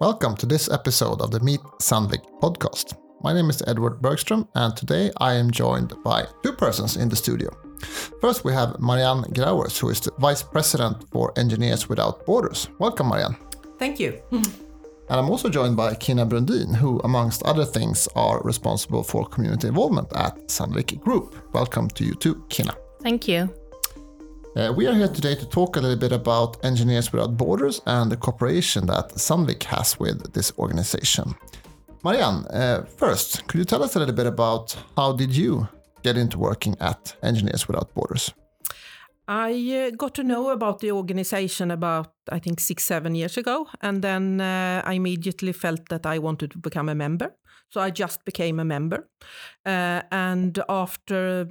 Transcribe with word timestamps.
Welcome 0.00 0.34
to 0.36 0.46
this 0.46 0.70
episode 0.70 1.20
of 1.20 1.30
the 1.30 1.40
Meet 1.40 1.60
Sandvik 1.78 2.24
podcast. 2.40 2.96
My 3.22 3.34
name 3.34 3.50
is 3.50 3.62
Edward 3.66 4.00
Bergström, 4.00 4.48
and 4.54 4.74
today 4.74 5.10
I 5.18 5.34
am 5.34 5.50
joined 5.50 5.92
by 6.02 6.24
two 6.42 6.54
persons 6.54 6.96
in 6.96 7.10
the 7.10 7.16
studio. 7.16 7.50
First, 8.22 8.42
we 8.42 8.54
have 8.54 8.80
Marianne 8.80 9.24
Grauers, 9.24 9.78
who 9.78 9.90
is 9.90 10.00
the 10.00 10.10
Vice 10.18 10.42
President 10.42 11.04
for 11.12 11.38
Engineers 11.38 11.90
Without 11.90 12.24
Borders. 12.24 12.70
Welcome, 12.78 13.10
Marianne. 13.10 13.36
Thank 13.78 14.00
you. 14.00 14.18
And 14.30 14.46
I'm 15.10 15.28
also 15.28 15.50
joined 15.50 15.76
by 15.76 15.94
Kina 15.96 16.24
Brundin, 16.24 16.74
who, 16.74 16.98
amongst 17.04 17.42
other 17.42 17.66
things, 17.66 18.08
are 18.16 18.40
responsible 18.42 19.02
for 19.02 19.26
community 19.26 19.68
involvement 19.68 20.08
at 20.16 20.34
Sandvik 20.48 20.98
Group. 21.00 21.36
Welcome 21.52 21.88
to 21.88 22.04
you 22.04 22.14
too, 22.14 22.42
Kina. 22.48 22.74
Thank 23.02 23.28
you. 23.28 23.52
Uh, 24.56 24.72
we 24.76 24.84
are 24.88 24.94
here 24.94 25.06
today 25.06 25.36
to 25.36 25.46
talk 25.46 25.76
a 25.76 25.80
little 25.80 25.96
bit 25.96 26.10
about 26.10 26.56
Engineers 26.64 27.12
Without 27.12 27.36
Borders 27.36 27.80
and 27.86 28.10
the 28.10 28.16
cooperation 28.16 28.86
that 28.86 29.10
Sandvik 29.10 29.62
has 29.62 29.96
with 30.00 30.32
this 30.32 30.52
organization. 30.58 31.36
Marianne, 32.02 32.46
uh, 32.46 32.82
first, 32.96 33.46
could 33.46 33.58
you 33.58 33.64
tell 33.64 33.84
us 33.84 33.94
a 33.94 34.00
little 34.00 34.14
bit 34.14 34.26
about 34.26 34.76
how 34.96 35.12
did 35.12 35.36
you 35.36 35.68
get 36.02 36.16
into 36.16 36.36
working 36.36 36.76
at 36.80 37.14
Engineers 37.22 37.68
Without 37.68 37.94
Borders? 37.94 38.34
I 39.28 39.52
uh, 39.52 39.96
got 39.96 40.14
to 40.16 40.24
know 40.24 40.50
about 40.50 40.80
the 40.80 40.90
organization 40.90 41.70
about, 41.70 42.12
I 42.32 42.40
think, 42.40 42.58
six, 42.58 42.82
seven 42.82 43.14
years 43.14 43.36
ago. 43.36 43.68
And 43.80 44.02
then 44.02 44.40
uh, 44.40 44.82
I 44.84 44.94
immediately 44.94 45.52
felt 45.52 45.88
that 45.90 46.06
I 46.06 46.18
wanted 46.18 46.50
to 46.50 46.58
become 46.58 46.88
a 46.88 46.96
member. 46.96 47.36
So 47.68 47.80
I 47.80 47.90
just 47.90 48.24
became 48.24 48.58
a 48.58 48.64
member. 48.64 49.08
Uh, 49.64 50.02
and 50.10 50.58
after 50.68 51.46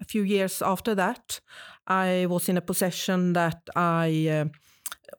a 0.00 0.04
few 0.04 0.22
years 0.22 0.62
after 0.62 0.94
that, 0.94 1.40
I 1.86 2.26
was 2.28 2.48
in 2.48 2.56
a 2.56 2.60
position 2.60 3.32
that 3.34 3.68
I 3.74 4.28
uh, 4.28 4.44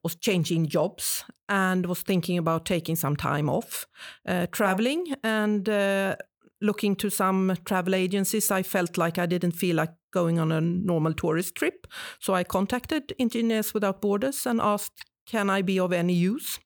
was 0.02 0.16
changing 0.16 0.66
jobs 0.66 1.24
and 1.48 1.86
was 1.86 2.02
thinking 2.02 2.38
about 2.38 2.66
taking 2.66 2.96
some 2.96 3.16
time 3.16 3.48
off, 3.48 3.86
uh, 4.26 4.46
traveling 4.52 5.14
and 5.24 5.68
uh, 5.68 6.16
looking 6.60 6.96
to 6.96 7.10
some 7.10 7.56
travel 7.64 7.94
agencies. 7.94 8.50
I 8.50 8.62
felt 8.62 8.98
like 8.98 9.18
I 9.18 9.26
didn't 9.26 9.52
feel 9.52 9.76
like 9.76 9.90
going 10.12 10.38
on 10.38 10.52
a 10.52 10.60
normal 10.60 11.14
tourist 11.14 11.54
trip. 11.54 11.86
So 12.20 12.34
I 12.34 12.44
contacted 12.44 13.12
Engineers 13.18 13.74
Without 13.74 14.00
Borders 14.00 14.46
and 14.46 14.60
asked, 14.60 15.04
can 15.26 15.50
I 15.50 15.62
be 15.62 15.78
of 15.78 15.92
any 15.92 16.14
use? 16.14 16.58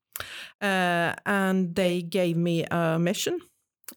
Uh, 0.60 1.14
and 1.26 1.74
they 1.74 2.02
gave 2.02 2.36
me 2.36 2.64
a 2.70 2.98
mission 2.98 3.38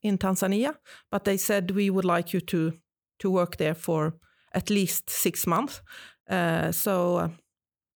in 0.02 0.17
Tanzania, 0.17 0.75
but 1.11 1.23
they 1.23 1.38
said 1.38 1.71
we 1.71 1.89
would 1.89 2.05
like 2.05 2.33
you 2.33 2.41
to 2.41 2.73
to 3.19 3.31
work 3.31 3.58
there 3.58 3.75
for 3.75 4.13
at 4.53 4.69
least 4.69 5.09
six 5.09 5.47
months. 5.47 5.81
Uh, 6.30 6.71
so 6.71 7.17
uh, 7.17 7.30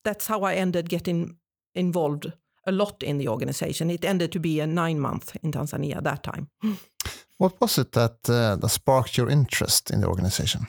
that's 0.03 0.28
how 0.28 0.42
I 0.44 0.56
ended 0.56 0.89
getting 0.89 1.38
involved 1.73 2.31
a 2.67 2.72
lot 2.72 3.03
in 3.03 3.17
the 3.17 3.28
organization. 3.28 3.90
It 3.90 4.06
ended 4.06 4.31
to 4.31 4.40
be 4.40 4.59
a 4.59 4.67
nine 4.67 5.00
month 5.00 5.38
in 5.44 5.52
Tanzania 5.52 6.02
that 6.03 6.23
time. 6.23 6.50
What 7.38 7.62
was 7.62 7.78
it 7.78 7.94
that, 7.94 8.30
uh, 8.30 8.58
that 8.58 8.70
sparked 8.70 9.17
your 9.17 9.30
interest 9.30 9.92
in 9.92 10.02
the 10.02 10.08
organization? 10.08 10.67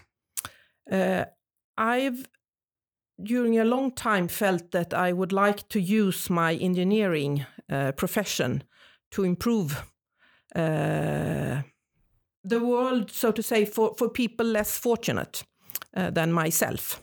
Uh, 0.91 1.25
I've 1.77 2.28
during 3.23 3.59
a 3.59 3.65
long 3.65 3.93
time 3.93 4.28
felt 4.28 4.71
that 4.71 4.95
I 4.95 5.12
would 5.12 5.33
like 5.33 5.69
to 5.69 5.81
use 5.81 6.31
my 6.31 6.55
engineering 6.55 7.45
uh, 7.69 7.93
profession 7.93 8.62
to 9.11 9.25
improve 9.25 9.84
uh, 10.55 11.62
the 12.45 12.61
world, 12.61 13.11
so 13.11 13.33
to 13.33 13.43
say, 13.43 13.65
for, 13.65 13.95
for 13.97 14.09
people 14.09 14.47
less 14.47 14.79
fortunate 14.79 15.45
uh, 15.97 16.11
than 16.11 16.33
myself. 16.33 17.03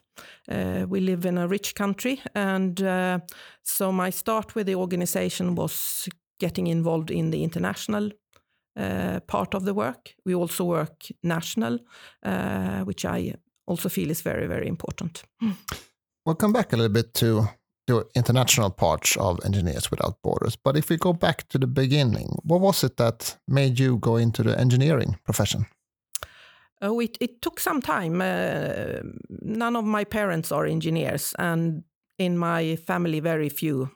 Uh, 0.49 0.85
we 0.89 0.99
live 0.99 1.25
in 1.25 1.37
a 1.37 1.47
rich 1.47 1.75
country, 1.75 2.21
and 2.33 2.81
uh, 2.81 3.19
so 3.63 3.91
my 3.91 4.09
start 4.09 4.55
with 4.55 4.65
the 4.65 4.75
organization 4.75 5.55
was 5.55 6.07
getting 6.39 6.67
involved 6.67 7.11
in 7.11 7.31
the 7.31 7.43
international 7.43 8.11
uh, 8.77 9.19
part 9.27 9.53
of 9.53 9.65
the 9.65 9.73
work. 9.73 10.15
We 10.25 10.35
also 10.35 10.63
work 10.63 11.05
national, 11.23 11.79
uh, 12.23 12.83
which 12.83 13.05
I 13.05 13.35
also 13.65 13.89
feel 13.89 14.09
is 14.09 14.21
very, 14.21 14.47
very 14.47 14.67
important. 14.67 15.23
We'll 16.25 16.35
come 16.35 16.53
back 16.53 16.73
a 16.73 16.77
little 16.77 16.93
bit 16.93 17.13
to 17.15 17.49
the 17.87 18.05
international 18.15 18.69
parts 18.69 19.17
of 19.17 19.39
Engineers 19.45 19.89
Without 19.89 20.21
Borders. 20.21 20.55
But 20.55 20.77
if 20.77 20.89
we 20.89 20.97
go 20.97 21.13
back 21.13 21.47
to 21.49 21.57
the 21.57 21.67
beginning, 21.67 22.37
what 22.43 22.61
was 22.61 22.83
it 22.83 22.97
that 22.97 23.37
made 23.47 23.79
you 23.79 23.97
go 23.97 24.17
into 24.17 24.43
the 24.43 24.59
engineering 24.59 25.17
profession? 25.23 25.65
Oh, 26.81 26.99
it, 26.99 27.17
it 27.19 27.41
took 27.41 27.59
some 27.59 27.81
time. 27.81 28.21
Uh, 28.21 29.01
none 29.41 29.75
of 29.75 29.85
my 29.85 30.03
parents 30.03 30.51
are 30.51 30.65
engineers, 30.65 31.33
and 31.39 31.83
in 32.19 32.37
my 32.37 32.75
family, 32.75 33.19
very 33.19 33.49
few, 33.49 33.89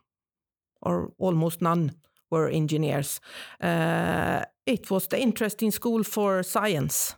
or 0.81 1.11
almost 1.19 1.61
none, 1.61 1.91
were 2.31 2.47
engineers. 2.47 3.19
Uh, 3.59 4.43
it 4.65 4.89
was 4.89 5.07
the 5.07 5.19
interest 5.19 5.61
in 5.61 5.71
school 5.71 6.03
for 6.03 6.43
science. 6.43 7.15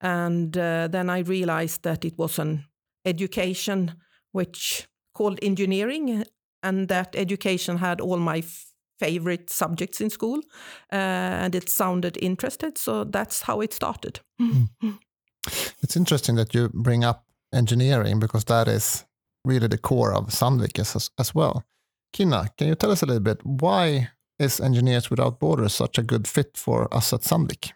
And 0.00 0.56
uh, 0.56 0.88
then 0.88 1.10
I 1.10 1.18
realized 1.20 1.82
that 1.82 2.04
it 2.04 2.16
was 2.16 2.38
an 2.38 2.64
education 3.04 3.94
which 4.32 4.88
called 5.14 5.38
engineering, 5.42 6.24
and 6.62 6.88
that 6.88 7.14
education 7.16 7.78
had 7.78 8.00
all 8.00 8.18
my 8.18 8.42
favorite 8.98 9.50
subjects 9.50 10.00
in 10.00 10.10
school, 10.10 10.38
uh, 10.92 11.44
and 11.44 11.54
it 11.54 11.68
sounded 11.68 12.16
interested. 12.22 12.78
So 12.78 13.04
that's 13.04 13.42
how 13.42 13.60
it 13.60 13.72
started. 13.72 14.20
Mm. 14.40 14.68
It's 15.82 15.96
interesting 15.96 16.36
that 16.36 16.54
you 16.54 16.70
bring 16.72 17.04
up 17.04 17.24
engineering 17.52 18.20
because 18.20 18.44
that 18.44 18.68
is 18.68 19.04
really 19.44 19.66
the 19.66 19.78
core 19.78 20.14
of 20.14 20.28
Sandvik 20.28 20.78
as, 20.78 21.10
as 21.18 21.34
well. 21.34 21.64
Kina, 22.12 22.48
can 22.56 22.68
you 22.68 22.74
tell 22.76 22.92
us 22.92 23.02
a 23.02 23.06
little 23.06 23.22
bit 23.22 23.40
why 23.42 24.10
is 24.38 24.60
Engineers 24.60 25.10
Without 25.10 25.40
Borders 25.40 25.74
such 25.74 25.98
a 25.98 26.02
good 26.02 26.28
fit 26.28 26.56
for 26.56 26.92
us 26.94 27.12
at 27.12 27.22
Sandvik? 27.22 27.72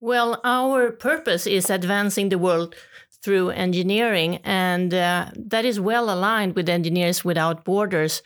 Well, 0.00 0.40
our 0.44 0.90
purpose 0.90 1.46
is 1.46 1.70
advancing 1.70 2.28
the 2.28 2.38
world 2.38 2.74
through 3.22 3.50
engineering, 3.50 4.38
and 4.44 4.92
uh, 4.92 5.30
that 5.36 5.64
is 5.64 5.78
well 5.78 6.10
aligned 6.10 6.56
with 6.56 6.68
Engineers 6.68 7.24
Without 7.24 7.64
Borders 7.64 8.22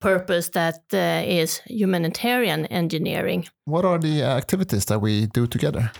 purpose 0.00 0.50
that 0.50 0.82
uh, 0.92 1.22
is 1.26 1.62
humanitarian 1.66 2.66
engineering. 2.66 3.46
What 3.64 3.84
are 3.84 3.98
the 3.98 4.22
activities 4.22 4.84
that 4.86 5.00
we 5.00 5.26
do 5.26 5.46
together? 5.46 5.90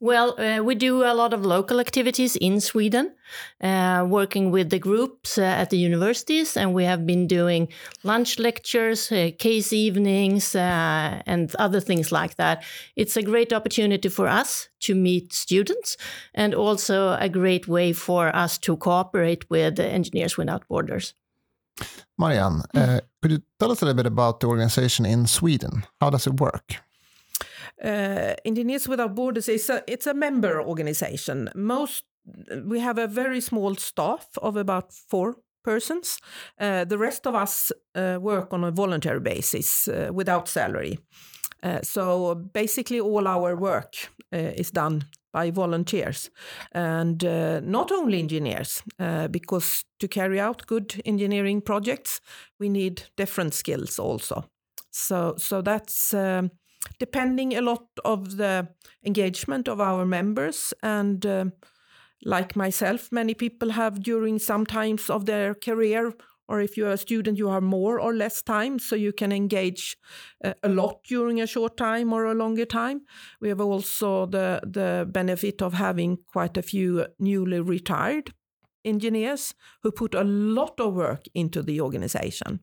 Well, 0.00 0.34
uh, 0.40 0.62
we 0.64 0.74
do 0.74 1.04
a 1.04 1.14
lot 1.14 1.32
of 1.32 1.46
local 1.46 1.78
activities 1.78 2.34
in 2.36 2.60
Sweden, 2.60 3.12
uh, 3.60 4.04
working 4.08 4.50
with 4.50 4.70
the 4.70 4.80
groups 4.80 5.38
uh, 5.38 5.42
at 5.42 5.70
the 5.70 5.78
universities, 5.78 6.56
and 6.56 6.74
we 6.74 6.84
have 6.84 7.06
been 7.06 7.28
doing 7.28 7.68
lunch 8.02 8.40
lectures, 8.40 9.12
uh, 9.12 9.30
case 9.38 9.72
evenings, 9.72 10.56
uh, 10.56 11.22
and 11.24 11.54
other 11.56 11.80
things 11.80 12.10
like 12.10 12.34
that. 12.34 12.64
It's 12.96 13.16
a 13.16 13.22
great 13.22 13.52
opportunity 13.52 14.08
for 14.08 14.26
us 14.26 14.68
to 14.80 14.94
meet 14.96 15.32
students, 15.32 15.96
and 16.34 16.52
also 16.52 17.16
a 17.20 17.28
great 17.28 17.68
way 17.68 17.92
for 17.92 18.34
us 18.34 18.58
to 18.58 18.76
cooperate 18.76 19.48
with 19.50 19.78
Engineers 19.78 20.36
Without 20.36 20.66
Borders. 20.68 21.14
Marianne, 22.18 22.62
uh, 22.74 23.00
could 23.22 23.30
you 23.30 23.42
tell 23.60 23.70
us 23.70 23.82
a 23.82 23.84
little 23.84 23.96
bit 23.96 24.06
about 24.06 24.40
the 24.40 24.48
organization 24.48 25.06
in 25.06 25.26
Sweden? 25.26 25.84
How 26.00 26.10
does 26.10 26.26
it 26.26 26.40
work? 26.40 26.76
Uh, 27.82 28.34
Engineers 28.44 28.88
Without 28.88 29.14
Borders 29.14 29.48
is 29.48 29.70
a 29.70 29.82
it's 29.86 30.06
a 30.06 30.14
member 30.14 30.62
organization. 30.62 31.50
Most 31.54 32.04
we 32.64 32.80
have 32.80 32.98
a 32.98 33.06
very 33.06 33.40
small 33.40 33.74
staff 33.76 34.26
of 34.42 34.56
about 34.56 34.92
four 34.92 35.36
persons. 35.62 36.18
Uh, 36.60 36.84
the 36.84 36.98
rest 36.98 37.26
of 37.26 37.34
us 37.34 37.72
uh, 37.94 38.18
work 38.20 38.52
on 38.52 38.64
a 38.64 38.70
voluntary 38.70 39.20
basis 39.20 39.88
uh, 39.88 40.10
without 40.12 40.48
salary. 40.48 40.98
Uh, 41.62 41.80
so 41.82 42.34
basically, 42.34 43.00
all 43.00 43.26
our 43.26 43.56
work 43.56 43.94
uh, 44.32 44.52
is 44.56 44.70
done 44.70 45.04
by 45.32 45.50
volunteers 45.50 46.30
and 46.72 47.24
uh, 47.24 47.60
not 47.60 47.92
only 47.92 48.18
engineers, 48.18 48.82
because 49.30 49.84
to 49.98 50.08
carry 50.08 50.40
out 50.40 50.66
good 50.66 51.02
engineering 51.04 51.60
projects, 51.60 52.20
we 52.58 52.68
need 52.68 53.02
different 53.16 53.52
skills 53.52 53.98
also. 53.98 54.44
So, 54.90 55.34
so 55.36 55.60
that's 55.60 56.14
um, 56.14 56.50
depending 56.98 57.54
a 57.54 57.60
lot 57.62 57.86
of 58.04 58.36
the 58.36 58.68
engagement 59.04 59.68
of 59.68 59.80
our 59.80 60.04
members 60.06 60.74
and. 60.82 61.24
Um, 61.26 61.52
like 62.24 62.56
myself, 62.56 63.12
many 63.12 63.34
people 63.34 63.72
have 63.72 64.02
during 64.02 64.38
some 64.38 64.64
times 64.64 65.10
of 65.10 65.26
their 65.26 65.54
career 65.54 66.14
or 66.48 66.60
if 66.60 66.76
you're 66.76 66.92
a 66.92 66.96
student 66.96 67.38
you 67.38 67.48
have 67.48 67.62
more 67.62 68.00
or 68.00 68.14
less 68.14 68.42
time 68.42 68.78
so 68.78 68.96
you 68.96 69.12
can 69.12 69.32
engage 69.32 69.96
uh, 70.44 70.54
a 70.62 70.68
lot 70.68 71.02
during 71.04 71.40
a 71.40 71.46
short 71.46 71.76
time 71.76 72.12
or 72.12 72.26
a 72.26 72.34
longer 72.34 72.64
time 72.64 73.00
we 73.40 73.48
have 73.48 73.60
also 73.60 74.26
the 74.26 74.60
the 74.64 75.06
benefit 75.10 75.62
of 75.62 75.74
having 75.74 76.18
quite 76.32 76.56
a 76.56 76.62
few 76.62 77.06
newly 77.18 77.60
retired 77.60 78.32
engineers 78.84 79.54
who 79.82 79.90
put 79.90 80.14
a 80.14 80.24
lot 80.24 80.78
of 80.80 80.94
work 80.94 81.26
into 81.34 81.62
the 81.62 81.80
organization 81.80 82.60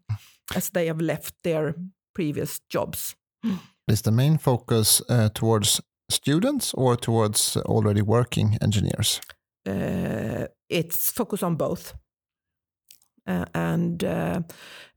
as 0.56 0.70
they 0.70 0.88
have 0.88 1.02
left 1.02 1.36
their 1.44 1.76
previous 2.14 2.60
jobs 2.70 3.16
is 3.88 4.02
the 4.02 4.12
main 4.12 4.38
focus 4.38 5.02
uh, 5.10 5.30
towards 5.34 5.82
students 6.10 6.74
or 6.74 6.96
towards 6.96 7.58
already 7.58 8.02
working 8.02 8.58
engineers 8.62 9.22
uh, 9.68 10.48
it's 10.70 11.12
focus 11.12 11.44
on 11.44 11.56
both 11.56 11.94
Uh, 13.26 13.46
and 13.54 14.04
uh, 14.04 14.42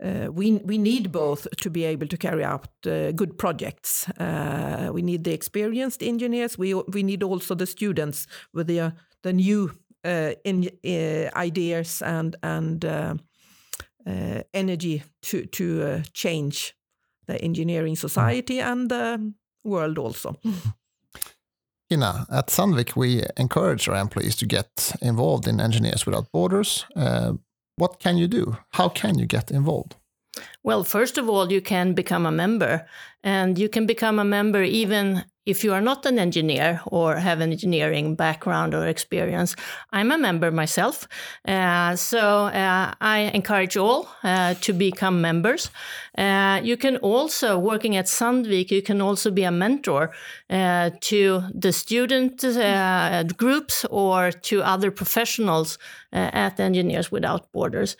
uh, 0.04 0.26
we 0.32 0.60
we 0.64 0.78
need 0.78 1.12
both 1.12 1.46
to 1.56 1.70
be 1.70 1.84
able 1.84 2.08
to 2.08 2.16
carry 2.16 2.44
out 2.44 2.68
uh, 2.86 3.12
good 3.12 3.38
projects. 3.38 4.08
Uh, 4.18 4.90
we 4.92 5.00
need 5.00 5.22
the 5.22 5.32
experienced 5.32 6.02
engineers. 6.02 6.58
We 6.58 6.74
we 6.74 7.02
need 7.02 7.22
also 7.22 7.54
the 7.54 7.66
students 7.66 8.26
with 8.52 8.66
the 8.66 8.92
the 9.22 9.32
new 9.32 9.70
in, 10.44 10.68
ideas 11.36 12.02
and 12.02 12.36
and 12.42 12.84
energy 14.54 15.02
to 15.22 15.46
to 15.46 16.02
change 16.12 16.74
the 17.26 17.40
engineering 17.42 17.96
society 17.96 18.60
and 18.60 18.88
the 18.88 19.32
world 19.64 19.98
also. 19.98 20.36
Kina, 21.88 22.26
at 22.30 22.48
Sandvik, 22.48 22.96
we 22.96 23.22
encourage 23.36 23.88
our 23.88 23.96
employees 23.96 24.34
to 24.36 24.46
get 24.46 24.92
involved 25.00 25.46
in 25.46 25.60
Engineers 25.60 26.04
Without 26.04 26.32
Borders. 26.32 26.84
Uh, 26.96 27.34
what 27.76 28.00
can 28.00 28.16
you 28.16 28.26
do? 28.26 28.56
How 28.70 28.88
can 28.88 29.18
you 29.18 29.26
get 29.26 29.50
involved? 29.50 29.94
Well, 30.64 30.84
first 30.84 31.16
of 31.18 31.28
all, 31.28 31.52
you 31.52 31.60
can 31.60 31.94
become 31.94 32.26
a 32.26 32.32
member, 32.32 32.86
and 33.22 33.58
you 33.58 33.68
can 33.68 33.86
become 33.86 34.18
a 34.18 34.24
member 34.24 34.62
even 34.62 35.24
if 35.46 35.62
you 35.62 35.72
are 35.72 35.80
not 35.80 36.04
an 36.04 36.18
engineer 36.18 36.80
or 36.86 37.16
have 37.16 37.40
an 37.40 37.52
engineering 37.52 38.16
background 38.16 38.74
or 38.74 38.86
experience, 38.86 39.54
I'm 39.92 40.10
a 40.10 40.18
member 40.18 40.50
myself. 40.50 41.08
Uh, 41.46 41.94
so 41.94 42.46
uh, 42.46 42.92
I 43.00 43.30
encourage 43.32 43.76
all 43.76 44.08
uh, 44.24 44.54
to 44.54 44.72
become 44.72 45.20
members. 45.20 45.70
Uh, 46.18 46.60
you 46.64 46.76
can 46.76 46.96
also, 46.96 47.58
working 47.58 47.96
at 47.96 48.06
Sandvik, 48.06 48.70
you 48.72 48.82
can 48.82 49.00
also 49.00 49.30
be 49.30 49.44
a 49.44 49.52
mentor 49.52 50.10
uh, 50.50 50.90
to 51.00 51.42
the 51.54 51.72
student 51.72 52.42
uh, 52.44 53.22
groups 53.36 53.86
or 53.90 54.32
to 54.32 54.62
other 54.62 54.90
professionals 54.90 55.78
at 56.12 56.58
Engineers 56.58 57.12
Without 57.12 57.52
Borders. 57.52 57.94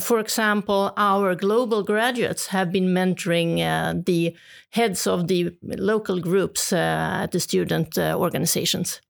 for 0.00 0.18
example, 0.20 0.92
our 0.98 1.34
global 1.34 1.82
graduates 1.82 2.48
have 2.48 2.70
been 2.70 2.88
mentoring 2.88 4.04
the 4.04 4.36
heads 4.70 5.06
of 5.06 5.26
the 5.28 5.56
local 5.62 6.20
groups 6.20 6.74
the 7.30 7.40
student 7.40 7.98
uh, 7.98 8.14
organizations. 8.18 9.00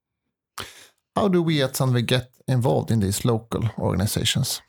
How 1.15 1.27
do 1.27 1.41
we 1.41 1.63
at 1.63 1.73
Sandvik 1.73 2.05
get 2.05 2.29
involved 2.47 2.91
in 2.91 2.99
these 2.99 3.25
local 3.25 3.63
organizations? 3.79 4.61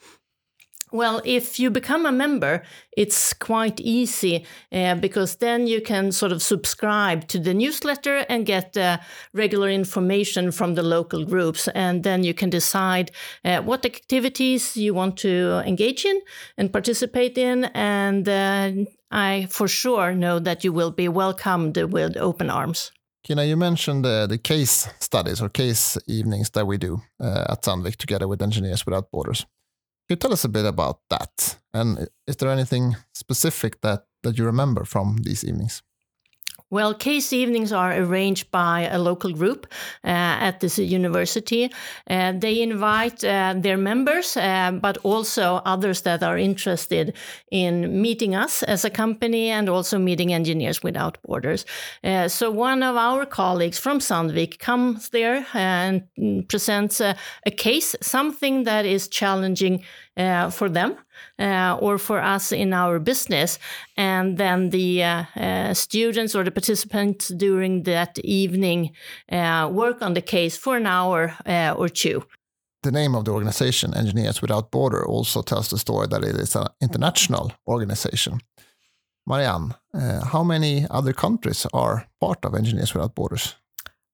Well, 0.92 1.20
if 1.24 1.58
you 1.58 1.70
become 1.70 2.06
a 2.06 2.12
member, 2.12 2.62
it's 2.96 3.32
quite 3.34 3.80
easy 3.80 4.46
uh, 4.72 4.94
because 4.94 5.36
then 5.36 5.66
you 5.66 5.80
can 5.82 6.12
sort 6.12 6.32
of 6.32 6.42
subscribe 6.42 7.28
to 7.28 7.38
the 7.38 7.52
newsletter 7.52 8.24
and 8.28 8.46
get 8.46 8.76
uh, 8.76 8.98
regular 9.34 9.68
information 9.68 10.50
from 10.50 10.74
the 10.74 10.82
local 10.82 11.24
groups. 11.24 11.68
And 11.68 12.04
then 12.04 12.24
you 12.24 12.34
can 12.34 12.50
decide 12.50 13.10
uh, 13.44 13.60
what 13.62 13.84
activities 13.84 14.76
you 14.76 14.94
want 14.94 15.16
to 15.18 15.62
engage 15.66 16.04
in 16.04 16.20
and 16.56 16.72
participate 16.72 17.36
in. 17.36 17.64
And 17.74 18.28
uh, 18.28 18.72
I 19.10 19.46
for 19.50 19.68
sure 19.68 20.14
know 20.14 20.38
that 20.38 20.64
you 20.64 20.72
will 20.72 20.90
be 20.90 21.08
welcomed 21.08 21.76
with 21.76 22.16
open 22.16 22.50
arms. 22.50 22.92
Kina, 23.24 23.44
you 23.44 23.56
mentioned 23.56 24.06
uh, 24.06 24.26
the 24.26 24.38
case 24.38 24.88
studies 25.00 25.42
or 25.42 25.50
case 25.50 25.98
evenings 26.06 26.50
that 26.50 26.66
we 26.66 26.78
do 26.78 27.02
uh, 27.20 27.44
at 27.50 27.62
Sandvik 27.62 27.96
together 27.96 28.26
with 28.26 28.40
Engineers 28.40 28.86
Without 28.86 29.10
Borders. 29.10 29.44
You 30.08 30.16
tell 30.16 30.32
us 30.32 30.44
a 30.44 30.48
bit 30.48 30.64
about 30.64 31.00
that? 31.10 31.58
And 31.74 32.08
is 32.26 32.36
there 32.36 32.50
anything 32.50 32.96
specific 33.12 33.80
that, 33.82 34.06
that 34.22 34.38
you 34.38 34.44
remember 34.44 34.84
from 34.84 35.18
these 35.22 35.44
evenings? 35.44 35.82
Well, 36.70 36.92
case 36.92 37.32
evenings 37.32 37.72
are 37.72 37.94
arranged 37.94 38.50
by 38.50 38.82
a 38.82 38.98
local 38.98 39.32
group 39.32 39.66
uh, 40.04 40.08
at 40.08 40.60
this 40.60 40.78
university. 40.78 41.72
Uh, 42.10 42.32
they 42.32 42.60
invite 42.60 43.24
uh, 43.24 43.54
their 43.56 43.78
members, 43.78 44.36
uh, 44.36 44.72
but 44.72 44.98
also 44.98 45.62
others 45.64 46.02
that 46.02 46.22
are 46.22 46.36
interested 46.36 47.16
in 47.50 48.02
meeting 48.02 48.34
us 48.34 48.62
as 48.62 48.84
a 48.84 48.90
company 48.90 49.48
and 49.48 49.70
also 49.70 49.98
meeting 49.98 50.34
Engineers 50.34 50.82
Without 50.82 51.16
Borders. 51.22 51.64
Uh, 52.04 52.28
so, 52.28 52.50
one 52.50 52.82
of 52.82 52.96
our 52.96 53.24
colleagues 53.24 53.78
from 53.78 53.98
Sandvik 53.98 54.58
comes 54.58 55.08
there 55.08 55.46
and 55.54 56.02
presents 56.48 57.00
a, 57.00 57.16
a 57.46 57.50
case, 57.50 57.96
something 58.02 58.64
that 58.64 58.84
is 58.84 59.08
challenging 59.08 59.84
uh, 60.18 60.50
for 60.50 60.68
them 60.68 60.98
uh, 61.38 61.76
or 61.80 61.98
for 61.98 62.20
us 62.20 62.52
in 62.52 62.72
our 62.72 62.98
business. 62.98 63.58
And 63.96 64.38
then 64.38 64.70
the 64.70 65.02
uh, 65.02 65.24
uh 65.36 65.74
students 65.74 66.34
or 66.34 66.44
the 66.44 66.50
participants 66.50 67.28
during 67.28 67.84
that 67.84 68.18
evening 68.24 68.90
uh, 69.32 69.68
work 69.72 70.02
on 70.02 70.14
the 70.14 70.22
case 70.22 70.56
for 70.56 70.76
an 70.76 70.86
hour 70.86 71.34
uh, 71.46 71.74
or 71.76 71.88
two. 71.88 72.22
The 72.82 72.92
name 72.92 73.16
of 73.16 73.24
the 73.24 73.32
organization, 73.32 73.94
Engineers 73.94 74.40
Without 74.40 74.70
Border, 74.70 75.04
also 75.06 75.42
tells 75.42 75.68
the 75.68 75.78
story 75.78 76.06
that 76.08 76.22
it 76.22 76.36
is 76.36 76.56
an 76.56 76.66
international 76.80 77.52
organization. 77.66 78.40
Marianne, 79.26 79.74
how 80.32 80.44
many 80.44 80.86
other 80.90 81.12
countries 81.12 81.66
are 81.72 82.06
part 82.20 82.44
of 82.44 82.54
Engineers 82.54 82.94
Without 82.94 83.14
Borders? 83.14 83.56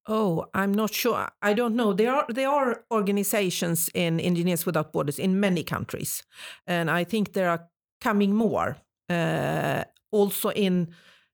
Oh, 0.06 0.46
I'm 0.52 0.72
not 0.72 0.92
sure. 0.92 1.28
I 1.40 1.54
don't 1.54 1.74
know. 1.74 1.94
There 1.94 2.12
are 2.12 2.26
there 2.28 2.50
are 2.50 2.84
organizations 2.90 3.88
in 3.94 4.20
Engineers 4.20 4.66
Without 4.66 4.92
Borders 4.92 5.18
in 5.18 5.40
many 5.40 5.62
countries, 5.64 6.22
and 6.66 6.90
I 6.90 7.04
think 7.04 7.32
there 7.32 7.48
are 7.48 7.68
coming 8.00 8.34
more. 8.34 8.76
Uh, 9.08 9.84
also 10.10 10.50
in 10.50 10.88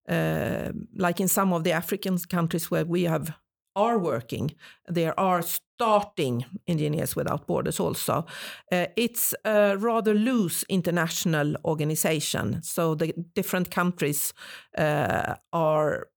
uh, 0.08 0.72
like 0.96 1.20
in 1.20 1.28
some 1.28 1.52
of 1.52 1.64
the 1.64 1.72
African 1.72 2.18
countries 2.18 2.70
where 2.70 2.84
we 2.84 3.04
have 3.04 3.32
are 3.76 3.98
working, 3.98 4.50
there 4.88 5.18
are 5.18 5.42
starting 5.42 6.44
Engineers 6.66 7.16
Without 7.16 7.46
Borders 7.46 7.80
also. 7.80 8.24
Uh, 8.72 8.86
it's 8.96 9.34
a 9.44 9.76
rather 9.78 10.14
loose 10.14 10.64
international 10.68 11.56
organization, 11.64 12.62
so 12.62 12.94
the 12.94 13.12
different 13.34 13.70
countries 13.70 14.32
uh, 14.78 15.34
are 15.52 16.08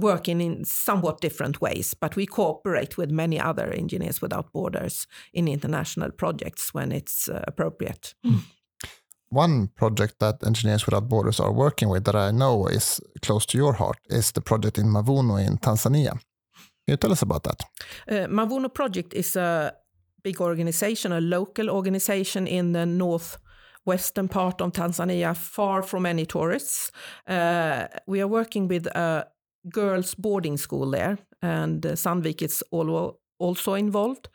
working 0.00 0.40
in 0.40 0.64
somewhat 0.64 1.20
different 1.20 1.60
ways, 1.60 1.94
but 1.94 2.16
we 2.16 2.26
cooperate 2.26 2.96
with 2.96 3.10
many 3.10 3.38
other 3.40 3.70
Engineers 3.70 4.20
Without 4.20 4.52
Borders 4.52 5.06
in 5.32 5.48
international 5.48 6.10
projects 6.10 6.74
when 6.74 6.92
it's 6.92 7.28
uh, 7.28 7.44
appropriate. 7.46 8.14
Mm. 8.24 8.40
One 9.32 9.68
project 9.68 10.18
that 10.18 10.42
Engineers 10.44 10.86
Without 10.86 11.08
Borders 11.08 11.40
are 11.40 11.52
working 11.52 11.88
with 11.88 12.04
that 12.04 12.16
I 12.16 12.32
know 12.32 12.66
is 12.66 13.00
close 13.22 13.46
to 13.46 13.58
your 13.58 13.74
heart 13.74 13.98
is 14.08 14.32
the 14.32 14.40
project 14.40 14.78
in 14.78 14.86
Mavuno 14.86 15.38
in 15.38 15.58
Tanzania. 15.58 16.12
Can 16.12 16.94
you 16.94 16.96
tell 16.96 17.12
us 17.12 17.22
about 17.22 17.44
that? 17.44 17.62
Uh, 18.08 18.26
Mavuno 18.26 18.68
Project 18.68 19.14
is 19.14 19.36
a 19.36 19.72
big 20.24 20.40
organization, 20.40 21.12
a 21.12 21.20
local 21.20 21.70
organization 21.70 22.46
in 22.46 22.72
the 22.72 22.84
north 22.84 23.38
western 23.86 24.28
part 24.28 24.60
of 24.60 24.72
Tanzania, 24.72 25.36
far 25.36 25.82
from 25.82 26.06
any 26.06 26.26
tourists. 26.26 26.90
Uh, 27.26 27.86
we 28.06 28.20
are 28.20 28.28
working 28.28 28.68
with 28.68 28.86
a 28.86 29.26
girls' 29.68 30.14
boarding 30.14 30.56
school 30.56 30.90
there, 30.90 31.18
and 31.42 31.84
uh, 31.84 31.92
Sandvik 31.92 32.42
is 32.42 32.62
also 33.38 33.74
involved. 33.74 34.28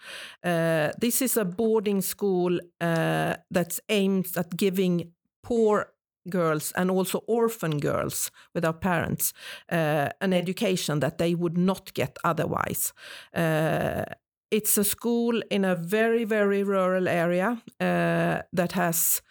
Uh, 0.43 0.91
this 0.99 1.21
is 1.21 1.37
a 1.37 1.45
boarding 1.45 2.01
school 2.01 2.59
uh, 2.81 3.35
that's 3.51 3.79
aimed 3.89 4.27
at 4.37 4.57
giving 4.57 5.11
poor 5.43 5.91
girls 6.29 6.71
and 6.75 6.89
also 6.89 7.19
orphan 7.27 7.79
girls 7.79 8.31
without 8.53 8.81
parents 8.81 9.33
uh, 9.71 10.09
an 10.21 10.33
education 10.33 10.99
that 10.99 11.17
they 11.17 11.35
would 11.35 11.57
not 11.57 11.93
get 11.93 12.17
otherwise. 12.23 12.93
Uh, 13.33 14.03
it's 14.51 14.77
a 14.77 14.83
school 14.83 15.41
in 15.51 15.65
a 15.65 15.75
very, 15.75 16.23
very 16.23 16.63
rural 16.63 17.07
area 17.07 17.61
uh, 17.79 18.41
that 18.53 18.71
has 18.73 19.21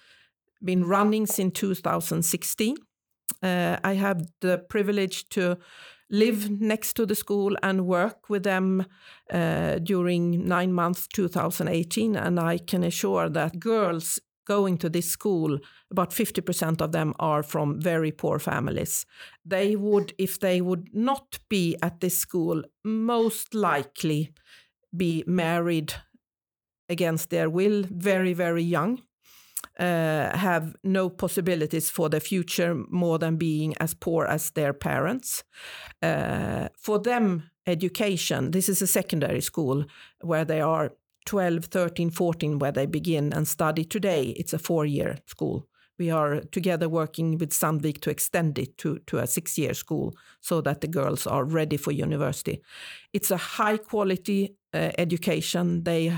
been 0.63 0.85
running 0.85 1.27
since 1.27 1.59
2016. 1.59 2.77
Uh, 3.43 3.77
I 3.85 3.95
have 3.95 4.27
the 4.41 4.59
privilege 4.59 5.29
to 5.31 5.59
live 6.11 6.51
next 6.61 6.95
to 6.95 7.07
the 7.07 7.15
school 7.15 7.57
and 7.63 7.87
work 7.87 8.29
with 8.29 8.43
them 8.43 8.87
uh, 9.33 9.79
during 9.79 10.47
nine 10.47 10.73
months 10.73 11.09
2018 11.09 12.15
and 12.15 12.39
i 12.39 12.59
can 12.59 12.85
assure 12.85 13.29
that 13.31 13.59
girls 13.59 14.21
going 14.45 14.77
to 14.79 14.89
this 14.89 15.09
school 15.09 15.59
about 15.91 16.11
50% 16.11 16.81
of 16.81 16.93
them 16.93 17.15
are 17.19 17.43
from 17.43 17.81
very 17.81 18.13
poor 18.13 18.39
families. 18.39 19.07
They 19.45 19.77
would 19.77 20.13
if 20.19 20.41
they 20.41 20.61
would 20.61 20.89
not 20.93 21.39
be 21.49 21.77
at 21.83 22.01
this 22.01 22.19
school 22.19 22.63
most 22.85 23.55
likely 23.55 24.33
be 24.97 25.25
married 25.27 25.95
against 26.89 27.31
their 27.31 27.49
will 27.49 27.85
very 27.91 28.35
very 28.35 28.63
young 28.63 29.01
uh, 29.79 30.37
have 30.37 30.77
no 30.85 31.09
possibilities 31.09 31.91
for 31.91 32.09
the 32.09 32.21
future 32.21 32.75
more 32.91 33.19
than 33.19 33.37
being 33.37 33.75
as 33.81 33.95
poor 33.95 34.25
as 34.27 34.51
their 34.53 34.73
parents. 34.73 35.45
Uh, 36.03 36.69
for 36.79 36.99
them, 36.99 37.51
education, 37.67 38.51
this 38.51 38.69
is 38.69 38.83
a 38.83 38.87
secondary 38.87 39.41
school 39.41 39.85
where 40.21 40.45
they 40.45 40.61
are 40.61 40.93
12, 41.27 41.65
13, 41.67 42.11
14, 42.11 42.59
where 42.59 42.73
they 42.73 42.87
begin 42.87 43.33
and 43.33 43.49
study 43.49 43.85
today. 43.85 44.35
It's 44.37 44.53
a 44.53 44.59
four 44.59 44.85
year 44.85 45.19
school. 45.27 45.67
We 45.99 46.11
are 46.11 46.41
together 46.41 46.89
working 46.89 47.39
with 47.39 47.51
Sandvik 47.51 48.01
to 48.01 48.11
extend 48.11 48.59
it 48.59 48.77
to, 48.79 48.99
to 49.07 49.19
a 49.19 49.27
six 49.27 49.57
year 49.57 49.75
school 49.75 50.15
so 50.41 50.61
that 50.61 50.81
the 50.81 50.89
girls 50.89 51.27
are 51.27 51.45
ready 51.45 51.77
for 51.77 51.93
university. 51.93 52.63
It's 53.13 53.31
a 53.31 53.37
high 53.37 53.77
quality 53.77 54.57
uh, 54.73 54.91
education. 54.99 55.85
They 55.85 56.13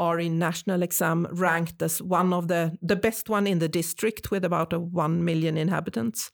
are 0.00 0.18
in 0.18 0.38
national 0.38 0.82
exam 0.82 1.26
ranked 1.30 1.82
as 1.82 2.02
one 2.02 2.32
of 2.32 2.46
the 2.48 2.72
the 2.88 2.96
best 2.96 3.28
one 3.28 3.50
in 3.50 3.58
the 3.58 3.68
district 3.68 4.30
with 4.30 4.44
about 4.44 4.72
a 4.72 4.78
1 4.78 5.24
million 5.24 5.56
inhabitants 5.56 6.30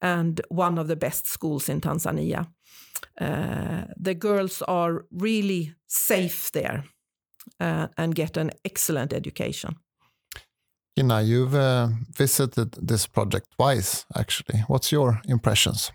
and 0.00 0.40
one 0.48 0.80
of 0.80 0.86
the 0.86 0.96
best 0.96 1.26
schools 1.26 1.68
in 1.68 1.80
Tanzania. 1.80 2.46
Uh, 3.20 3.84
the 4.04 4.14
girls 4.14 4.62
are 4.62 5.04
really 5.10 5.74
safe 5.86 6.50
there 6.52 6.84
uh, 7.60 7.86
and 7.96 8.14
get 8.14 8.36
an 8.36 8.50
excellent 8.64 9.12
education. 9.12 9.76
Kina, 10.96 11.22
you've 11.22 11.54
uh, 11.54 11.88
visited 12.18 12.72
this 12.88 13.06
project 13.06 13.46
twice, 13.56 14.06
actually. 14.14 14.64
What's 14.68 14.92
your 14.92 15.20
impressions? 15.28 15.92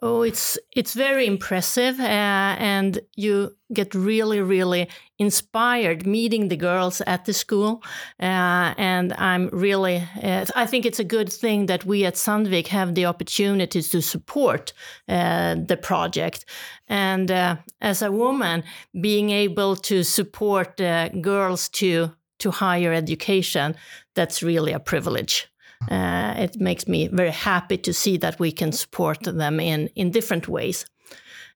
Oh, 0.00 0.22
it's 0.22 0.56
it's 0.76 0.94
very 0.94 1.26
impressive, 1.26 1.98
uh, 1.98 2.54
and 2.60 3.00
you 3.16 3.56
get 3.72 3.94
really, 3.96 4.40
really 4.40 4.88
inspired 5.18 6.06
meeting 6.06 6.48
the 6.48 6.56
girls 6.56 7.00
at 7.00 7.24
the 7.24 7.32
school. 7.32 7.82
Uh, 8.22 8.74
and 8.78 9.12
I'm 9.14 9.48
really, 9.48 9.96
uh, 10.22 10.44
I 10.54 10.66
think 10.66 10.86
it's 10.86 11.00
a 11.00 11.04
good 11.16 11.32
thing 11.32 11.66
that 11.66 11.84
we 11.84 12.04
at 12.04 12.14
Sandvik 12.14 12.68
have 12.68 12.94
the 12.94 13.06
opportunities 13.06 13.90
to 13.90 14.00
support 14.00 14.72
uh, 15.08 15.56
the 15.66 15.76
project. 15.76 16.44
And 16.86 17.30
uh, 17.32 17.56
as 17.80 18.00
a 18.00 18.12
woman, 18.12 18.62
being 19.00 19.30
able 19.30 19.74
to 19.76 20.04
support 20.04 20.80
uh, 20.80 21.08
girls 21.08 21.68
to 21.70 22.12
to 22.38 22.50
higher 22.52 22.92
education, 22.92 23.74
that's 24.14 24.44
really 24.44 24.72
a 24.72 24.78
privilege. 24.78 25.48
Uh, 25.90 26.34
it 26.36 26.60
makes 26.60 26.88
me 26.88 27.08
very 27.08 27.30
happy 27.30 27.76
to 27.78 27.92
see 27.92 28.16
that 28.18 28.38
we 28.38 28.52
can 28.52 28.72
support 28.72 29.18
them 29.22 29.60
in, 29.60 29.88
in 29.94 30.10
different 30.10 30.48
ways. 30.48 30.86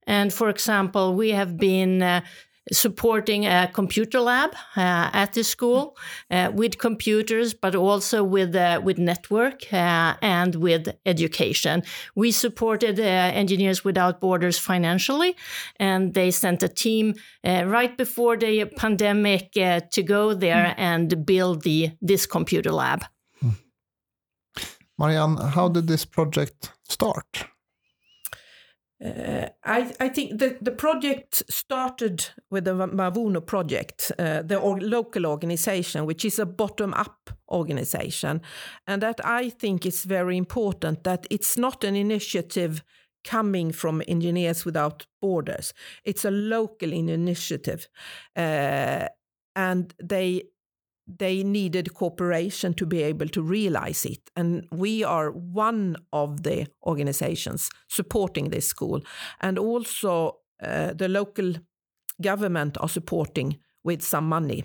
And 0.07 0.33
for 0.33 0.49
example, 0.49 1.14
we 1.14 1.31
have 1.31 1.57
been 1.57 2.02
uh, 2.02 2.21
supporting 2.71 3.45
a 3.47 3.69
computer 3.73 4.21
lab 4.21 4.55
uh, 4.76 5.11
at 5.12 5.33
the 5.33 5.43
school 5.43 5.97
uh, 6.31 6.50
with 6.55 6.79
computers, 6.79 7.55
but 7.55 7.75
also 7.75 8.23
with 8.23 8.55
uh, 8.55 8.81
with 8.83 8.99
network 8.99 9.73
uh, 9.73 10.14
and 10.23 10.55
with 10.57 10.88
education. 11.05 11.83
We 12.14 12.31
supported 12.31 13.00
uh, 13.00 13.02
Engineers 13.02 13.85
Without 13.85 14.21
Borders 14.21 14.59
financially, 14.59 15.35
and 15.76 16.14
they 16.14 16.31
sent 16.31 16.62
a 16.62 16.69
team 16.69 17.14
uh, 17.45 17.64
right 17.67 17.97
before 17.97 18.37
the 18.37 18.64
pandemic 18.64 19.52
to 19.52 20.02
go 20.02 20.35
there 20.35 20.67
mm. 20.67 20.75
and 20.76 21.26
build 21.26 21.62
the 21.62 21.91
this 22.00 22.26
computer 22.26 22.71
lab. 22.71 23.05
Marianne, 25.02 25.37
how 25.37 25.68
did 25.68 25.88
this 25.88 26.04
project 26.04 26.71
start? 26.85 27.47
Uh, 29.04 29.49
I, 29.64 29.92
I, 29.99 30.09
think 30.09 30.38
the, 30.38 30.56
the 30.61 30.71
project 30.71 31.42
started 31.50 32.26
with 32.52 32.66
the 32.66 32.75
Mavuno 32.75 33.44
project, 33.44 34.12
uh, 34.16 34.42
the 34.42 34.61
local 34.61 35.26
organization, 35.26 36.06
which 36.06 36.25
is 36.25 36.38
a 36.38 36.47
bottom 36.47 36.94
up 36.94 37.30
organization. 37.50 38.42
And 38.87 39.02
that 39.02 39.21
I 39.25 39.50
think 39.50 39.85
is 39.87 40.04
very 40.04 40.37
important 40.37 41.02
that 41.02 41.26
it's 41.30 41.59
not 41.59 41.82
an 41.82 41.97
initiative 41.97 42.85
coming 43.25 43.73
from 43.73 44.02
Engineers 44.06 44.64
Without 44.64 45.06
Borders, 45.21 45.75
it's 46.04 46.25
a 46.25 46.30
local 46.30 46.92
initiative. 46.92 47.88
Uh, 48.37 49.09
and 49.56 49.94
they 50.00 50.42
they 51.06 51.42
needed 51.42 51.94
cooperation 51.94 52.75
to 52.75 52.87
be 52.87 53.02
able 53.02 53.28
to 53.28 53.42
realize 53.42 54.04
it. 54.04 54.30
And 54.37 54.66
we 54.71 55.04
are 55.04 55.30
one 55.30 55.97
of 56.12 56.42
the 56.42 56.66
organizations 56.85 57.71
supporting 57.88 58.50
this 58.50 58.66
school. 58.66 59.00
And 59.40 59.59
also, 59.59 60.38
uh, 60.62 60.92
the 60.94 61.09
local 61.09 61.54
government 62.21 62.78
are 62.80 62.88
supporting 62.88 63.59
with 63.85 64.02
some 64.02 64.28
money. 64.28 64.64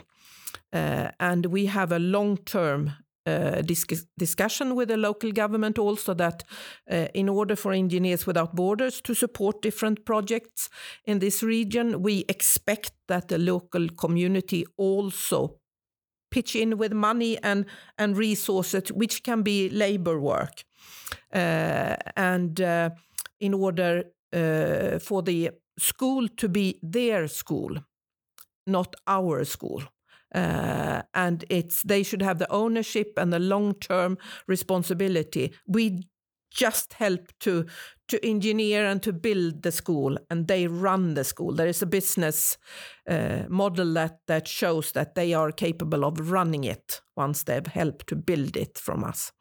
Uh, 0.71 1.09
and 1.19 1.47
we 1.47 1.65
have 1.65 1.91
a 1.91 1.99
long 1.99 2.37
term 2.37 2.91
uh, 3.25 3.61
dis- 3.61 4.05
discussion 4.17 4.75
with 4.75 4.87
the 4.87 4.97
local 4.97 5.31
government 5.31 5.77
also 5.77 6.13
that 6.13 6.43
uh, 6.89 7.07
in 7.13 7.27
order 7.27 7.55
for 7.55 7.73
Engineers 7.73 8.25
Without 8.25 8.55
Borders 8.55 9.01
to 9.01 9.13
support 9.13 9.61
different 9.61 10.05
projects 10.05 10.69
in 11.03 11.19
this 11.19 11.43
region, 11.43 12.01
we 12.01 12.23
expect 12.29 12.91
that 13.07 13.27
the 13.27 13.37
local 13.37 13.89
community 13.89 14.65
also 14.77 15.57
pitch 16.37 16.55
in 16.55 16.77
with 16.77 16.93
money 16.93 17.37
and 17.43 17.65
and 17.97 18.17
resources, 18.17 18.91
which 18.93 19.23
can 19.23 19.41
be 19.43 19.69
labor 19.69 20.19
work, 20.19 20.63
uh, 21.33 21.95
and 22.15 22.61
uh, 22.61 22.89
in 23.39 23.53
order 23.53 24.03
uh, 24.33 24.99
for 24.99 25.23
the 25.23 25.51
school 25.79 26.27
to 26.37 26.49
be 26.49 26.79
their 26.83 27.27
school, 27.27 27.77
not 28.65 28.95
our 29.07 29.43
school. 29.45 29.83
Uh, 30.35 31.01
and 31.13 31.45
it's 31.49 31.81
they 31.83 32.03
should 32.03 32.21
have 32.21 32.37
the 32.37 32.51
ownership 32.51 33.13
and 33.17 33.31
the 33.31 33.39
long 33.39 33.73
term 33.75 34.17
responsibility. 34.47 35.53
We 35.67 36.07
just 36.51 36.93
help 36.93 37.31
to 37.39 37.65
to 38.07 38.25
engineer 38.25 38.85
and 38.85 39.03
to 39.03 39.11
build 39.11 39.63
the 39.63 39.71
school 39.71 40.17
and 40.29 40.47
they 40.47 40.67
run 40.67 41.13
the 41.13 41.23
school. 41.23 41.53
There 41.53 41.67
is 41.67 41.81
a 41.81 41.85
business 41.85 42.57
uh, 43.09 43.43
model 43.49 43.93
that 43.93 44.19
that 44.27 44.47
shows 44.47 44.91
that 44.91 45.15
they 45.15 45.33
are 45.33 45.51
capable 45.51 46.05
of 46.05 46.31
running 46.31 46.63
it 46.63 47.01
once 47.17 47.43
they've 47.43 47.67
helped 47.67 48.07
to 48.07 48.15
build 48.15 48.55
it 48.55 48.77
from 48.77 49.03
us. 49.03 49.31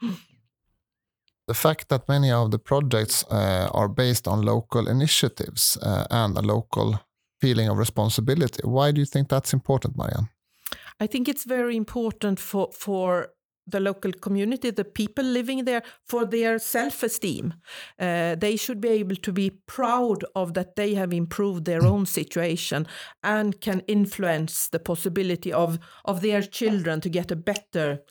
The 1.47 1.55
fact 1.55 1.89
that 1.89 2.09
many 2.09 2.33
of 2.33 2.51
the 2.51 2.59
projects 2.59 3.25
uh, 3.31 3.69
are 3.73 3.89
based 3.89 4.27
on 4.27 4.43
local 4.43 4.89
initiatives 4.89 5.79
uh, 5.81 6.05
and 6.11 6.37
a 6.37 6.43
local 6.43 6.99
feeling 7.41 7.69
of 7.69 7.79
responsibility 7.79 8.61
why 8.65 8.93
do 8.93 9.01
you 9.01 9.07
think 9.07 9.29
that's 9.29 9.53
important 9.53 9.97
marianne? 9.97 10.29
I 11.01 11.07
think 11.07 11.29
it's 11.29 11.45
very 11.45 11.77
important 11.77 12.41
for 12.41 12.73
for 12.73 13.29
the 13.67 13.81
local 13.81 14.13
community, 14.13 14.71
the 14.71 14.85
people 14.85 15.25
living 15.25 15.65
there, 15.65 15.83
for 16.05 16.25
their 16.25 16.59
self 16.59 17.03
esteem. 17.03 17.55
Uh, 17.99 18.35
they 18.37 18.57
should 18.57 18.81
be 18.81 18.89
able 18.89 19.17
to 19.17 19.33
be 19.33 19.51
proud 19.67 20.25
of 20.35 20.55
that 20.55 20.77
they 20.77 20.95
have 20.95 21.13
improved 21.13 21.65
their 21.65 21.85
own 21.85 22.07
situation 22.07 22.87
and 23.23 23.61
can 23.61 23.81
influence 23.89 24.69
the 24.69 24.79
possibility 24.79 25.53
of, 25.53 25.79
of 26.05 26.21
their 26.21 26.43
children 26.43 27.01
to 27.01 27.09
get 27.09 27.31
a 27.31 27.37
better 27.37 28.03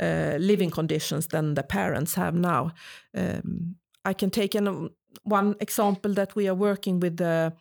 uh, 0.00 0.36
living 0.38 0.70
conditions 0.70 1.26
than 1.28 1.54
the 1.54 1.62
parents 1.62 2.14
have 2.14 2.34
now. 2.34 2.70
Um, 3.16 3.76
I 4.04 4.14
can 4.14 4.30
take 4.30 4.54
an, 4.54 4.90
one 5.24 5.56
example 5.60 6.14
that 6.14 6.34
we 6.34 6.48
are 6.48 6.54
working 6.54 7.00
with 7.00 7.16
the 7.16 7.52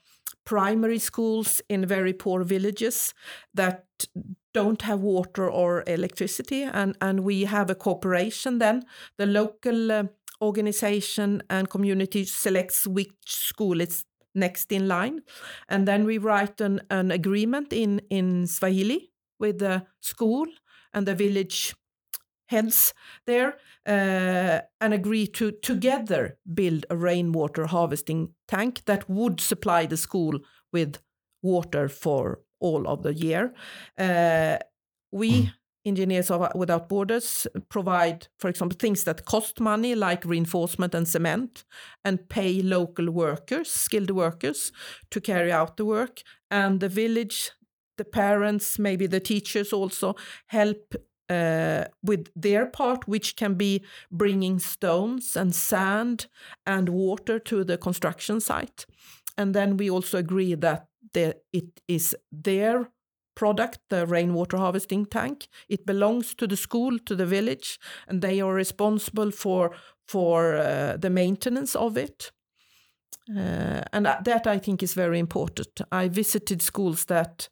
primary 0.46 1.00
schools 1.00 1.62
in 1.70 1.86
very 1.86 2.14
poor 2.14 2.44
villages 2.44 3.14
that 3.54 3.86
don't 4.54 4.82
have 4.82 5.02
water 5.02 5.50
or 5.50 5.84
electricity 5.88 6.64
and 6.64 6.98
and 7.02 7.22
we 7.22 7.46
have 7.46 7.70
a 7.70 7.76
cooperation 7.76 8.60
then. 8.60 8.84
The 9.18 9.26
local 9.26 9.92
uh, 9.92 10.04
organization 10.42 11.44
and 11.50 11.70
community 11.70 12.26
selects 12.26 12.88
which 12.88 13.14
school 13.26 13.82
is 13.82 14.06
next 14.36 14.72
in 14.72 14.88
line 14.88 15.22
and 15.68 15.88
then 15.88 16.06
we 16.06 16.18
write 16.18 16.62
an, 16.62 16.82
an 16.90 17.12
agreement 17.12 17.74
in 17.74 18.00
in 18.10 18.48
swahili 18.48 19.12
with 19.40 19.58
the 19.60 19.86
school 20.02 20.46
and 20.94 21.08
the 21.08 21.16
village 21.16 21.76
heads 22.48 22.94
there 23.26 23.58
uh, 23.86 24.60
and 24.82 24.94
agree 24.94 25.28
to 25.28 25.52
together 25.52 26.38
build 26.54 26.86
a 26.90 26.98
rainwater 26.98 27.68
harvesting 27.68 28.34
tank 28.48 28.84
that 28.86 29.10
would 29.10 29.40
supply 29.40 29.86
the 29.86 29.98
school 29.98 30.40
with 30.72 30.98
water 31.42 31.88
for 31.88 32.40
all 32.60 32.88
of 32.88 33.04
the 33.04 33.14
year. 33.14 33.54
Uh, 33.98 34.58
we 35.12 35.32
mm. 35.32 35.54
engineers 35.86 36.32
without 36.56 36.90
borders 36.90 37.48
provide 37.70 38.28
for 38.38 38.50
example 38.50 38.78
things 38.80 39.04
that 39.04 39.26
cost 39.26 39.60
money 39.60 39.96
like 39.96 40.24
reinforcement 40.26 40.94
and 40.94 41.08
cement 41.08 41.64
and 42.06 42.30
pay 42.30 42.62
local 42.62 43.10
workers 43.10 43.72
skilled 43.72 44.12
workers 44.12 44.72
to 45.10 45.20
carry 45.20 45.52
out 45.52 45.78
the 45.78 45.86
work 45.86 46.22
and 46.52 46.80
the 46.80 46.90
village 46.90 47.52
the 47.98 48.06
parents 48.06 48.78
maybe 48.78 49.08
the 49.08 49.20
teachers 49.20 49.74
also 49.74 50.16
help 50.48 50.96
uh, 51.30 51.86
with 52.02 52.28
their 52.36 52.66
part, 52.66 53.08
which 53.08 53.36
can 53.36 53.54
be 53.54 53.84
bringing 54.12 54.60
stones 54.60 55.36
and 55.36 55.54
sand 55.54 56.26
and 56.66 56.90
water 56.90 57.38
to 57.38 57.64
the 57.64 57.78
construction 57.78 58.40
site. 58.40 58.86
And 59.40 59.56
then 59.56 59.78
we 59.78 59.90
also 59.90 60.18
agree 60.18 60.54
that 60.56 60.88
the, 61.14 61.38
it 61.54 61.80
is 61.88 62.14
their 62.30 62.90
product, 63.36 63.80
the 63.90 64.06
rainwater 64.06 64.58
harvesting 64.58 65.06
tank. 65.06 65.48
It 65.70 65.86
belongs 65.86 66.36
to 66.36 66.46
the 66.46 66.58
school, 66.58 67.00
to 67.06 67.16
the 67.16 67.26
village, 67.26 67.80
and 68.06 68.22
they 68.22 68.42
are 68.42 68.54
responsible 68.54 69.32
for 69.32 69.72
for 70.06 70.56
uh, 70.58 70.98
the 70.98 71.10
maintenance 71.10 71.74
of 71.74 71.96
it. 71.96 72.32
Uh, 73.30 73.84
and 73.94 74.06
that 74.06 74.46
I 74.48 74.58
think 74.58 74.84
is 74.84 74.94
very 74.94 75.20
important. 75.20 75.82
I 75.92 76.10
visited 76.10 76.62
schools 76.62 77.06
that 77.06 77.48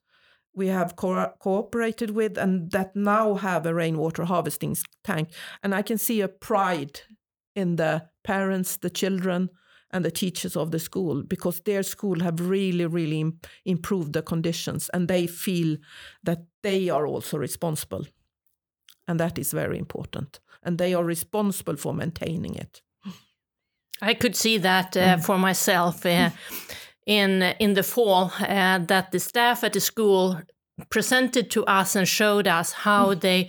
we 0.53 0.67
have 0.67 0.95
co- 0.95 1.33
cooperated 1.39 2.09
with 2.09 2.37
and 2.37 2.71
that 2.71 2.95
now 2.95 3.35
have 3.35 3.65
a 3.65 3.73
rainwater 3.73 4.25
harvesting 4.25 4.75
tank, 5.03 5.29
and 5.63 5.73
I 5.73 5.83
can 5.83 5.97
see 5.97 6.19
a 6.19 6.27
pride 6.27 7.01
in 7.55 7.77
the 7.77 8.09
parents, 8.23 8.77
the 8.77 8.89
children, 8.89 9.49
and 9.91 10.03
the 10.03 10.11
teachers 10.11 10.55
of 10.55 10.71
the 10.71 10.79
school 10.79 11.23
because 11.23 11.61
their 11.61 11.83
school 11.83 12.19
have 12.19 12.39
really 12.39 12.85
really 12.85 13.33
improved 13.65 14.13
the 14.13 14.21
conditions 14.21 14.89
and 14.93 15.07
they 15.07 15.27
feel 15.27 15.77
that 16.23 16.39
they 16.63 16.89
are 16.89 17.07
also 17.07 17.37
responsible. 17.37 18.05
And 19.07 19.19
that 19.19 19.37
is 19.37 19.53
very 19.53 19.77
important. 19.77 20.39
And 20.63 20.77
they 20.77 20.93
are 20.93 21.03
responsible 21.03 21.77
for 21.77 21.93
maintaining 21.93 22.55
it. 22.55 22.81
I 24.01 24.13
could 24.13 24.35
see 24.35 24.57
that 24.59 24.97
uh, 24.97 25.17
for 25.17 25.37
myself 25.37 26.05
uh, 26.05 26.29
in 27.05 27.41
in 27.59 27.73
the 27.73 27.83
fall 27.83 28.31
uh, 28.39 28.79
that 28.87 29.11
the 29.11 29.19
staff 29.19 29.63
at 29.63 29.73
the 29.73 29.79
school 29.79 30.41
presented 30.89 31.49
to 31.51 31.65
us 31.65 31.95
and 31.95 32.07
showed 32.07 32.47
us 32.47 32.73
how 32.73 33.13
they 33.15 33.47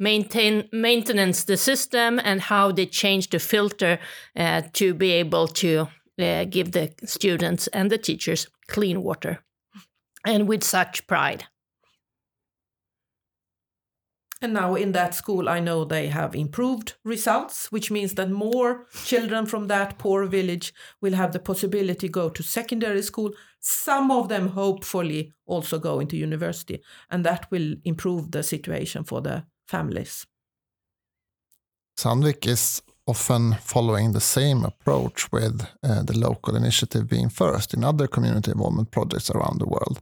maintain 0.00 0.68
maintenance 0.72 1.44
the 1.44 1.56
system 1.56 2.20
and 2.24 2.40
how 2.40 2.72
they 2.72 2.86
changed 2.86 3.30
the 3.30 3.38
filter 3.38 4.00
uh, 4.36 4.62
to 4.72 4.94
be 4.94 5.12
able 5.12 5.46
to 5.46 5.86
uh, 6.18 6.44
give 6.44 6.72
the 6.72 6.92
students 7.04 7.68
and 7.68 7.90
the 7.90 7.98
teachers 7.98 8.48
clean 8.66 9.02
water 9.02 9.44
and 10.26 10.48
with 10.48 10.64
such 10.64 11.06
pride 11.06 11.44
And 14.42 14.54
now 14.54 14.74
in 14.74 14.92
that 14.92 15.14
school, 15.14 15.50
I 15.50 15.60
know 15.60 15.84
they 15.84 16.08
have 16.08 16.34
improved 16.34 16.94
results, 17.04 17.70
which 17.70 17.90
means 17.90 18.14
that 18.14 18.30
more 18.30 18.86
children 19.04 19.44
from 19.44 19.66
that 19.66 19.98
poor 19.98 20.24
village 20.24 20.72
will 21.02 21.12
have 21.12 21.32
the 21.32 21.38
possibility 21.38 22.08
go 22.08 22.30
to 22.30 22.42
secondary 22.42 23.02
school. 23.02 23.32
Some 23.60 24.10
of 24.10 24.30
them 24.30 24.48
hopefully 24.48 25.34
also 25.44 25.78
go 25.78 26.00
into 26.00 26.16
university, 26.16 26.82
and 27.10 27.22
that 27.26 27.50
will 27.50 27.74
improve 27.84 28.30
the 28.30 28.42
situation 28.42 29.04
for 29.04 29.20
the 29.20 29.44
families. 29.70 30.26
Sandvik 31.96 32.46
is 32.46 32.82
often 33.06 33.56
following 33.60 34.12
the 34.12 34.20
same 34.20 34.64
approach 34.64 35.30
with 35.32 35.66
uh, 35.82 36.02
the 36.02 36.18
local 36.18 36.56
initiative 36.56 37.04
being 37.08 37.28
first 37.28 37.74
in 37.74 37.84
other 37.84 38.06
community 38.06 38.50
involvement 38.50 38.90
projects 38.90 39.30
around 39.30 39.58
the 39.58 39.66
world. 39.66 39.98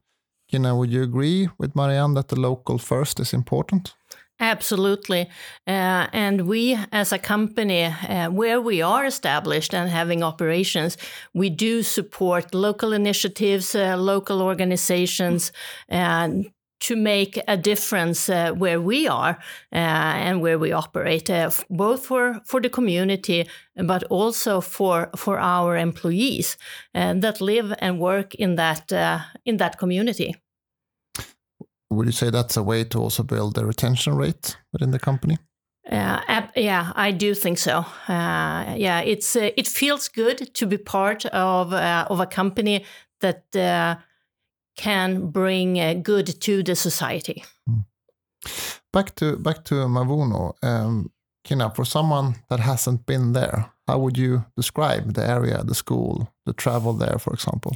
Kina, 0.49 0.75
would 0.77 0.91
you 0.91 1.03
agree 1.03 1.49
with 1.59 1.75
Marianne 1.75 2.15
that 2.15 2.29
the 2.29 2.41
local 2.41 2.79
first 2.79 3.21
is 3.21 3.33
important? 3.35 3.95
Absolutely. 4.41 5.29
Uh, 5.67 6.07
and 6.13 6.47
we, 6.47 6.79
as 6.93 7.13
a 7.13 7.19
company, 7.19 7.85
uh, 7.85 8.31
where 8.31 8.61
we 8.61 8.81
are 8.81 9.05
established 9.05 9.75
and 9.75 9.91
having 9.91 10.23
operations, 10.23 10.97
we 11.35 11.51
do 11.51 11.83
support 11.83 12.55
local 12.55 12.93
initiatives, 12.93 13.75
uh, 13.75 13.97
local 13.97 14.41
organizations, 14.41 15.53
and 15.89 16.51
to 16.81 16.97
make 16.97 17.41
a 17.49 17.57
difference 17.57 18.29
uh, 18.29 18.53
where 18.53 18.81
we 18.81 19.09
are 19.09 19.39
uh, 19.73 19.77
and 20.27 20.41
where 20.41 20.59
we 20.59 20.73
operate, 20.73 21.29
uh, 21.31 21.51
both 21.69 22.07
for, 22.07 22.41
for 22.45 22.61
the 22.61 22.71
community, 22.71 23.49
but 23.77 24.05
also 24.05 24.61
for, 24.61 25.11
for 25.17 25.39
our 25.39 25.77
employees 25.77 26.57
that 26.95 27.41
live 27.41 27.75
and 27.79 27.99
work 27.99 28.35
in 28.35 28.57
that, 28.57 28.93
in 29.45 29.57
that 29.57 29.79
community. 29.79 30.35
Would 31.91 32.07
you 32.07 32.13
say 32.13 32.31
that's 32.31 32.57
a 32.57 32.63
way 32.63 32.85
to 32.85 32.99
also 32.99 33.23
build 33.23 33.55
the 33.55 33.65
retention 33.65 34.15
rate 34.15 34.57
within 34.73 34.91
the 34.91 34.99
company? 34.99 35.39
Uh, 35.91 36.43
yeah, 36.55 36.93
I 36.97 37.13
do 37.13 37.35
think 37.35 37.57
so. 37.59 37.87
Uh, 38.09 38.75
yeah, 38.77 39.01
it's 39.01 39.35
uh, 39.35 39.51
it 39.57 39.67
feels 39.67 40.09
good 40.09 40.55
to 40.55 40.67
be 40.67 40.77
part 40.77 41.25
of 41.27 41.73
uh, 41.73 42.07
of 42.11 42.21
a 42.21 42.27
company 42.27 42.85
that 43.21 43.57
uh, 43.57 43.97
can 44.79 45.31
bring 45.31 45.79
uh, 45.79 45.95
good 46.03 46.41
to 46.41 46.63
the 46.63 46.75
society. 46.75 47.45
Hmm. 47.67 47.81
Back 48.93 49.15
to 49.17 49.37
back 49.37 49.65
to 49.65 49.75
Mavuno, 49.89 50.55
um, 50.63 51.11
Kina. 51.45 51.71
For 51.75 51.85
someone 51.85 52.37
that 52.49 52.61
hasn't 52.61 53.05
been 53.05 53.33
there, 53.33 53.71
how 53.87 53.99
would 53.99 54.17
you 54.17 54.45
describe 54.57 55.15
the 55.15 55.29
area, 55.29 55.63
the 55.65 55.75
school, 55.75 56.33
the 56.47 56.53
travel 56.53 56.95
there, 56.95 57.19
for 57.19 57.35
example? 57.35 57.73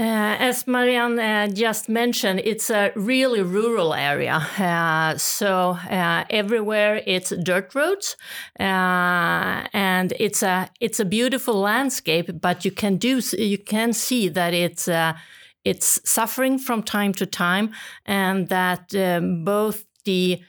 Uh, 0.00 0.36
as 0.38 0.64
Marianne 0.68 1.18
uh, 1.18 1.48
just 1.48 1.88
mentioned, 1.88 2.40
it's 2.44 2.70
a 2.70 2.92
really 2.94 3.42
rural 3.42 3.92
area. 3.92 4.46
Uh, 4.56 5.18
so 5.18 5.70
uh, 5.90 6.24
everywhere 6.30 7.02
it's 7.04 7.30
dirt 7.30 7.74
roads, 7.74 8.16
uh, 8.60 9.66
and 9.72 10.12
it's 10.20 10.44
a 10.44 10.70
it's 10.78 11.00
a 11.00 11.04
beautiful 11.04 11.54
landscape. 11.54 12.30
But 12.40 12.64
you 12.64 12.70
can 12.70 12.96
do 12.96 13.20
you 13.36 13.58
can 13.58 13.92
see 13.92 14.28
that 14.28 14.54
it's 14.54 14.86
uh, 14.86 15.14
it's 15.70 16.00
suffering 16.04 16.58
from 16.58 16.82
time 16.82 17.12
to 17.14 17.26
time, 17.26 17.70
and 18.06 18.48
that 18.48 18.94
um, 18.94 19.44
both 19.44 19.84
the 20.04 20.42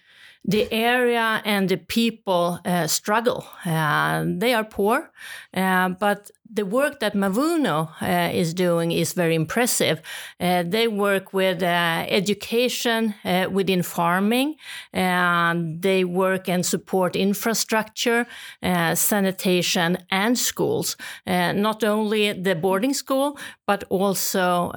the 0.46 0.72
area 0.72 1.42
and 1.46 1.70
the 1.70 1.78
people 1.78 2.60
uh, 2.66 2.88
struggle. 2.88 3.46
Uh, 3.66 4.26
they 4.38 4.54
are 4.54 4.64
poor, 4.64 5.12
uh, 5.54 5.90
but 5.90 6.32
the 6.52 6.66
work 6.66 7.00
that 7.00 7.14
Mavuno 7.14 7.90
uh, 8.02 8.30
is 8.34 8.54
doing 8.54 8.92
is 8.92 9.14
very 9.14 9.36
impressive. 9.36 10.02
Uh, 10.40 10.64
they 10.66 10.88
work 10.88 11.32
with 11.32 11.62
uh, 11.62 12.06
education 12.10 13.14
uh, 13.24 13.48
within 13.52 13.84
farming, 13.84 14.56
and 14.92 15.82
they 15.82 16.04
work 16.04 16.50
and 16.50 16.66
support 16.66 17.16
infrastructure, 17.16 18.26
uh, 18.64 18.96
sanitation, 18.96 19.98
and 20.10 20.38
schools. 20.38 20.98
Uh, 21.28 21.52
not 21.52 21.84
only 21.84 22.34
the 22.34 22.56
boarding 22.56 22.94
school, 22.94 23.38
but 23.68 23.84
also 23.90 24.72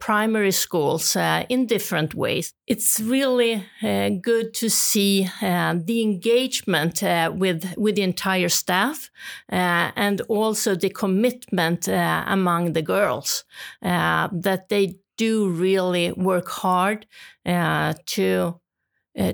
primary 0.00 0.52
schools 0.52 1.16
in 1.48 1.66
different 1.66 2.14
ways. 2.14 2.52
It's 2.66 3.00
really 3.00 3.64
good 3.80 4.52
to 4.54 4.68
see 4.68 5.28
the 5.40 6.02
engagement 6.02 7.02
with 7.02 7.74
with 7.78 7.94
the 7.94 8.02
entire 8.02 8.50
staff 8.50 9.10
and 9.48 10.20
also 10.28 10.74
the 10.74 10.89
commitment 10.90 11.88
uh, 11.88 12.24
among 12.26 12.72
the 12.72 12.82
girls 12.82 13.44
uh, 13.82 14.28
that 14.32 14.68
they 14.68 14.96
do 15.16 15.48
really 15.50 16.12
work 16.12 16.48
hard 16.48 17.06
uh, 17.46 17.94
to 18.06 18.60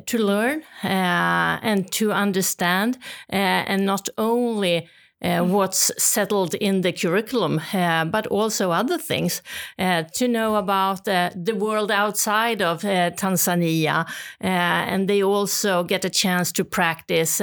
to 0.07 0.19
learn 0.19 0.63
and 0.83 1.93
to 1.93 2.11
understand, 2.11 2.99
and 3.29 3.85
not 3.87 4.09
only 4.19 4.89
uh, 5.23 5.41
what's 5.41 5.91
settled 5.97 6.55
in 6.55 6.83
the 6.83 6.93
curriculum, 6.93 7.61
uh, 7.73 8.05
but 8.05 8.27
also 8.27 8.71
other 8.71 8.99
things 8.99 9.43
uh, 9.79 10.03
to 10.15 10.29
know 10.29 10.57
about 10.57 11.05
the 11.05 11.55
world 11.59 11.91
outside 11.91 12.61
of 12.61 12.83
Tanzania. 12.83 14.07
and 14.41 15.09
they 15.09 15.23
also 15.23 15.85
get 15.85 16.05
a 16.05 16.11
chance 16.11 16.53
to 16.53 16.65
practice. 16.65 17.41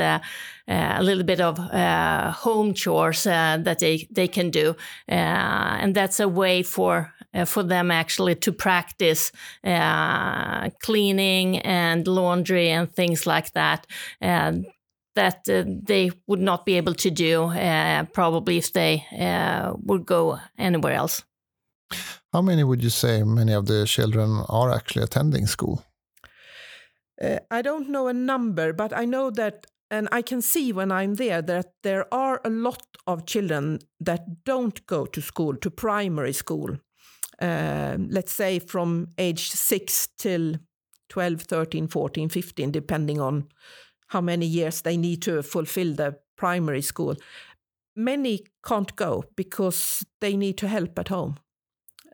Uh, 0.65 0.95
a 0.97 1.03
little 1.03 1.25
bit 1.25 1.41
of 1.41 1.59
uh, 1.59 2.31
home 2.31 2.73
chores 2.73 3.27
uh, 3.27 3.57
that 3.63 3.79
they, 3.79 4.07
they 4.12 4.29
can 4.29 4.49
do. 4.49 4.77
and 5.09 5.93
that's 5.93 6.21
a 6.21 6.27
way 6.27 6.63
for 6.63 7.13
for 7.45 7.63
them 7.63 7.89
actually 7.89 8.36
to 8.36 8.51
practice 8.51 9.31
cleaning 10.83 11.57
and 11.59 12.07
laundry 12.07 12.69
and 12.69 12.93
things 12.93 13.25
like 13.25 13.51
that. 13.53 13.88
And 15.15 15.45
that 15.47 15.49
uh, 15.49 15.63
they 15.88 16.12
would 16.28 16.39
not 16.39 16.65
be 16.65 16.78
able 16.78 16.93
to 16.95 17.12
do 17.12 17.43
uh, 17.43 18.04
probably 18.13 18.58
if 18.58 18.71
they 18.71 19.06
uh, 19.19 19.73
would 19.86 20.06
go 20.06 20.39
anywhere 20.58 20.93
else. 20.93 21.23
How 22.32 22.41
many 22.41 22.63
would 22.63 22.84
you 22.84 22.89
say 22.89 23.23
many 23.23 23.54
of 23.54 23.65
the 23.65 23.86
children 23.86 24.43
are 24.49 24.71
actually 24.71 25.04
attending 25.04 25.47
school? 25.47 25.84
Uh, 27.21 27.39
I 27.52 27.62
don't 27.62 27.89
know 27.89 28.08
a 28.08 28.13
number, 28.13 28.73
but 28.73 28.91
I 28.91 29.06
know 29.06 29.32
that, 29.32 29.67
and 29.91 30.08
I 30.12 30.23
can 30.23 30.41
see 30.41 30.73
when 30.73 30.91
I'm 30.91 31.15
there 31.15 31.41
that 31.41 31.73
there 31.84 32.06
are 32.12 32.41
a 32.43 32.49
lot 32.49 32.84
of 33.06 33.26
children 33.26 33.80
that 34.06 34.43
don't 34.45 34.86
go 34.88 35.06
to 35.06 35.21
school, 35.21 35.56
to 35.58 35.69
primary 35.69 36.34
school. 36.34 36.78
Uh, 37.41 37.97
let's 38.10 38.34
say 38.34 38.60
from 38.60 39.08
age 39.17 39.49
6 39.49 40.10
till 40.17 40.56
12, 41.10 41.41
13, 41.41 41.88
14, 41.88 42.30
15, 42.30 42.71
depending 42.71 43.21
on 43.21 43.47
how 44.13 44.21
many 44.21 44.45
years 44.45 44.82
they 44.82 44.95
need 44.95 45.21
to 45.23 45.41
fulfill 45.41 45.95
the 45.95 46.15
primary 46.38 46.82
school. 46.82 47.15
Many 47.95 48.45
can't 48.63 48.95
go 48.95 49.23
because 49.36 50.06
they 50.21 50.38
need 50.38 50.58
to 50.58 50.67
help 50.67 50.99
at 50.99 51.10
home. 51.10 51.36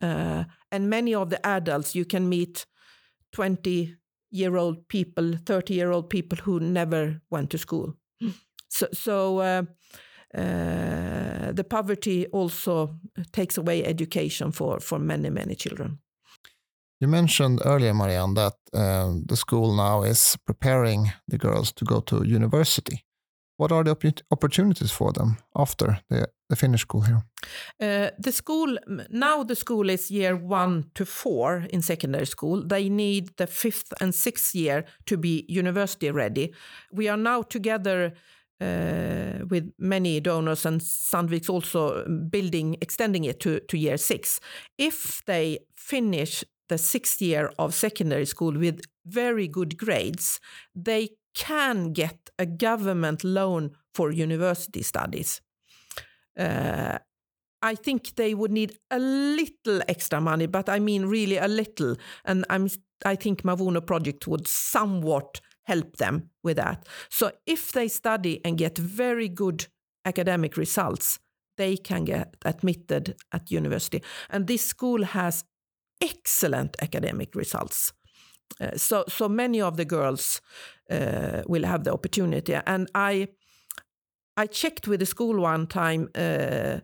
Uh, 0.02 0.46
and 0.72 0.90
many 0.90 1.14
of 1.14 1.30
the 1.30 1.46
adults, 1.46 1.96
you 1.96 2.06
can 2.06 2.30
meet 2.30 2.66
20 3.34 3.96
year 4.32 4.56
old 4.56 4.88
people, 4.88 5.34
30 5.46 5.74
year 5.74 5.92
old 5.92 6.10
people 6.10 6.38
who 6.38 6.60
never 6.60 7.22
went 7.30 7.50
to 7.50 7.58
school. 7.58 7.96
So, 8.70 8.88
so 8.94 9.40
uh, 9.40 9.64
uh, 10.38 11.52
the 11.52 11.66
poverty 11.68 12.28
also 12.28 12.96
takes 13.32 13.58
away 13.58 13.84
education 13.84 14.52
for, 14.52 14.80
for 14.80 15.00
many, 15.00 15.30
many 15.30 15.56
children. 15.56 16.00
You 17.02 17.08
mentioned 17.08 17.62
earlier, 17.64 17.94
Marianne, 17.94 18.34
that 18.34 18.56
um, 18.74 19.24
the 19.26 19.38
school 19.38 19.74
now 19.74 20.04
is 20.04 20.38
preparing 20.46 21.12
the 21.30 21.38
girls 21.38 21.72
to 21.74 21.86
go 21.86 22.02
to 22.02 22.24
university. 22.26 23.06
What 23.58 23.72
are 23.72 23.84
the 23.84 23.92
opp 23.92 24.04
opportunities 24.32 24.92
for 24.92 25.14
them 25.14 25.38
after 25.54 26.00
they, 26.10 26.26
they 26.50 26.56
finish 26.56 26.82
school 26.82 27.02
here? 27.02 27.24
Uh, 27.82 28.10
the 28.18 28.32
school 28.32 28.78
now 29.10 29.44
the 29.44 29.56
school 29.56 29.90
is 29.90 30.12
year 30.12 30.36
one 30.36 30.84
to 30.94 31.06
four 31.06 31.66
in 31.70 31.82
secondary 31.82 32.26
school. 32.26 32.68
They 32.68 32.90
need 32.90 33.30
the 33.38 33.48
fifth 33.48 33.94
and 34.02 34.16
sixth 34.16 34.56
year 34.56 34.86
to 35.06 35.18
be 35.18 35.46
university 35.50 36.12
ready. 36.12 36.54
We 36.92 37.10
are 37.10 37.18
now 37.18 37.42
together 37.44 38.14
uh, 38.62 39.46
with 39.50 39.74
many 39.78 40.20
donors 40.22 40.66
and 40.66 40.82
Sandvik's 40.82 41.50
also 41.50 42.06
building, 42.30 42.78
extending 42.82 43.26
it 43.26 43.40
to, 43.42 43.60
to 43.60 43.78
year 43.78 43.98
six. 43.98 44.40
If 44.78 45.22
they 45.26 45.60
finish 45.76 46.46
the 46.69 46.77
sixth 46.77 47.21
year 47.21 47.51
of 47.60 47.73
secondary 47.73 48.25
school 48.25 48.53
with 48.53 48.82
very 49.05 49.47
good 49.47 49.77
grades, 49.77 50.39
they 50.75 51.10
can 51.36 51.91
get 51.93 52.29
a 52.38 52.45
government 52.45 53.23
loan 53.23 53.71
for 53.93 54.12
university 54.12 54.82
studies. 54.82 55.41
Uh, 56.38 56.97
I 57.62 57.75
think 57.75 58.15
they 58.15 58.34
would 58.34 58.51
need 58.51 58.77
a 58.89 58.99
little 58.99 59.82
extra 59.88 60.21
money, 60.21 60.47
but 60.47 60.69
I 60.69 60.79
mean 60.79 61.05
really 61.05 61.38
a 61.38 61.47
little. 61.47 61.97
And 62.23 62.45
I'm, 62.49 62.69
I 63.05 63.15
think 63.15 63.43
Mavuno 63.43 63.86
project 63.86 64.27
would 64.27 64.47
somewhat 64.47 65.41
help 65.63 65.97
them 65.97 66.29
with 66.43 66.58
that. 66.58 66.88
So 67.10 67.32
if 67.45 67.71
they 67.71 67.89
study 67.89 68.39
and 68.45 68.58
get 68.58 68.77
very 68.77 69.27
good 69.27 69.67
academic 70.05 70.55
results, 70.58 71.19
they 71.58 71.75
can 71.75 72.05
get 72.05 72.38
admitted 72.45 73.17
at 73.34 73.51
university. 73.51 74.01
And 74.29 74.47
this 74.47 74.65
school 74.65 75.03
has 75.03 75.43
excellent 76.02 76.76
academic 76.82 77.36
results. 77.36 77.94
Uh, 78.60 78.76
so, 78.76 79.04
so 79.08 79.30
many 79.30 79.62
of 79.62 79.78
the 79.78 79.86
girls 79.86 80.42
uh, 80.90 81.44
will 81.48 81.66
have 81.66 81.84
the 81.84 81.94
opportunity. 81.94 82.56
And 82.66 82.90
I, 82.96 83.28
I 84.36 84.48
checked 84.48 84.88
with 84.88 85.00
the 85.00 85.06
school 85.06 85.42
one 85.42 85.68
time 85.68 86.10
uh, 86.16 86.80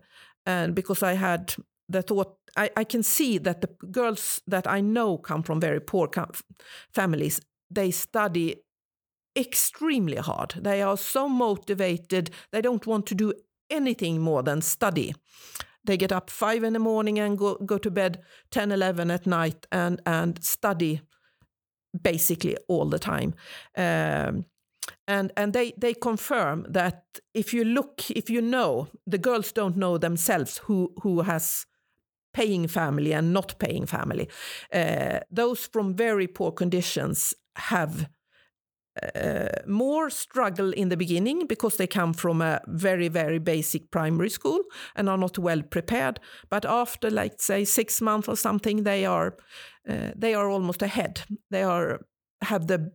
and 0.46 0.74
because 0.74 1.02
I 1.02 1.14
had 1.14 1.54
the 1.88 2.02
thought, 2.02 2.36
I, 2.56 2.70
I 2.76 2.84
can 2.84 3.02
see 3.02 3.38
that 3.38 3.60
the 3.60 3.68
girls 3.90 4.40
that 4.46 4.66
I 4.66 4.80
know 4.80 5.18
come 5.18 5.42
from 5.42 5.60
very 5.60 5.80
poor 5.80 6.08
families, 6.94 7.40
they 7.70 7.90
study 7.90 8.56
extremely 9.36 10.16
hard. 10.16 10.54
They 10.60 10.82
are 10.82 10.96
so 10.96 11.28
motivated. 11.28 12.30
They 12.52 12.62
don't 12.62 12.86
want 12.86 13.06
to 13.06 13.14
do 13.14 13.34
anything 13.68 14.20
more 14.20 14.42
than 14.42 14.62
study. 14.62 15.14
They 15.86 15.96
get 15.96 16.12
up 16.12 16.30
five 16.30 16.64
in 16.64 16.72
the 16.72 16.78
morning 16.78 17.18
and 17.18 17.38
go, 17.38 17.54
go 17.54 17.78
to 17.78 17.90
bed 17.90 18.20
10, 18.50 18.72
11 18.72 19.10
at 19.10 19.26
night 19.26 19.66
and, 19.72 20.00
and 20.04 20.42
study 20.42 21.00
basically 22.02 22.56
all 22.68 22.86
the 22.86 22.98
time. 22.98 23.34
Um, 23.76 24.46
and 25.08 25.32
and 25.36 25.52
they 25.52 25.72
they 25.76 25.94
confirm 25.94 26.66
that 26.68 27.20
if 27.34 27.52
you 27.52 27.64
look 27.64 28.10
if 28.10 28.30
you 28.30 28.40
know 28.40 28.88
the 29.06 29.18
girls 29.18 29.52
don't 29.52 29.76
know 29.76 29.98
themselves 29.98 30.58
who 30.58 30.92
who 31.02 31.22
has 31.22 31.66
paying 32.32 32.68
family 32.68 33.12
and 33.12 33.32
not 33.32 33.58
paying 33.58 33.86
family 33.86 34.28
uh, 34.72 35.20
those 35.30 35.66
from 35.66 35.94
very 35.94 36.26
poor 36.26 36.52
conditions 36.52 37.34
have 37.56 38.08
uh, 39.14 39.48
more 39.66 40.10
struggle 40.10 40.72
in 40.72 40.88
the 40.88 40.96
beginning 40.96 41.46
because 41.46 41.76
they 41.76 41.86
come 41.86 42.12
from 42.12 42.40
a 42.40 42.60
very 42.66 43.08
very 43.08 43.38
basic 43.38 43.90
primary 43.90 44.30
school 44.30 44.60
and 44.94 45.08
are 45.08 45.18
not 45.18 45.38
well 45.38 45.62
prepared 45.62 46.20
but 46.50 46.64
after 46.64 47.10
like 47.10 47.34
say 47.38 47.64
6 47.64 48.00
months 48.00 48.28
or 48.28 48.36
something 48.36 48.84
they 48.84 49.04
are 49.04 49.36
uh, 49.88 50.10
they 50.16 50.34
are 50.34 50.48
almost 50.48 50.82
ahead 50.82 51.22
they 51.50 51.62
are 51.62 52.00
have 52.42 52.66
the 52.66 52.92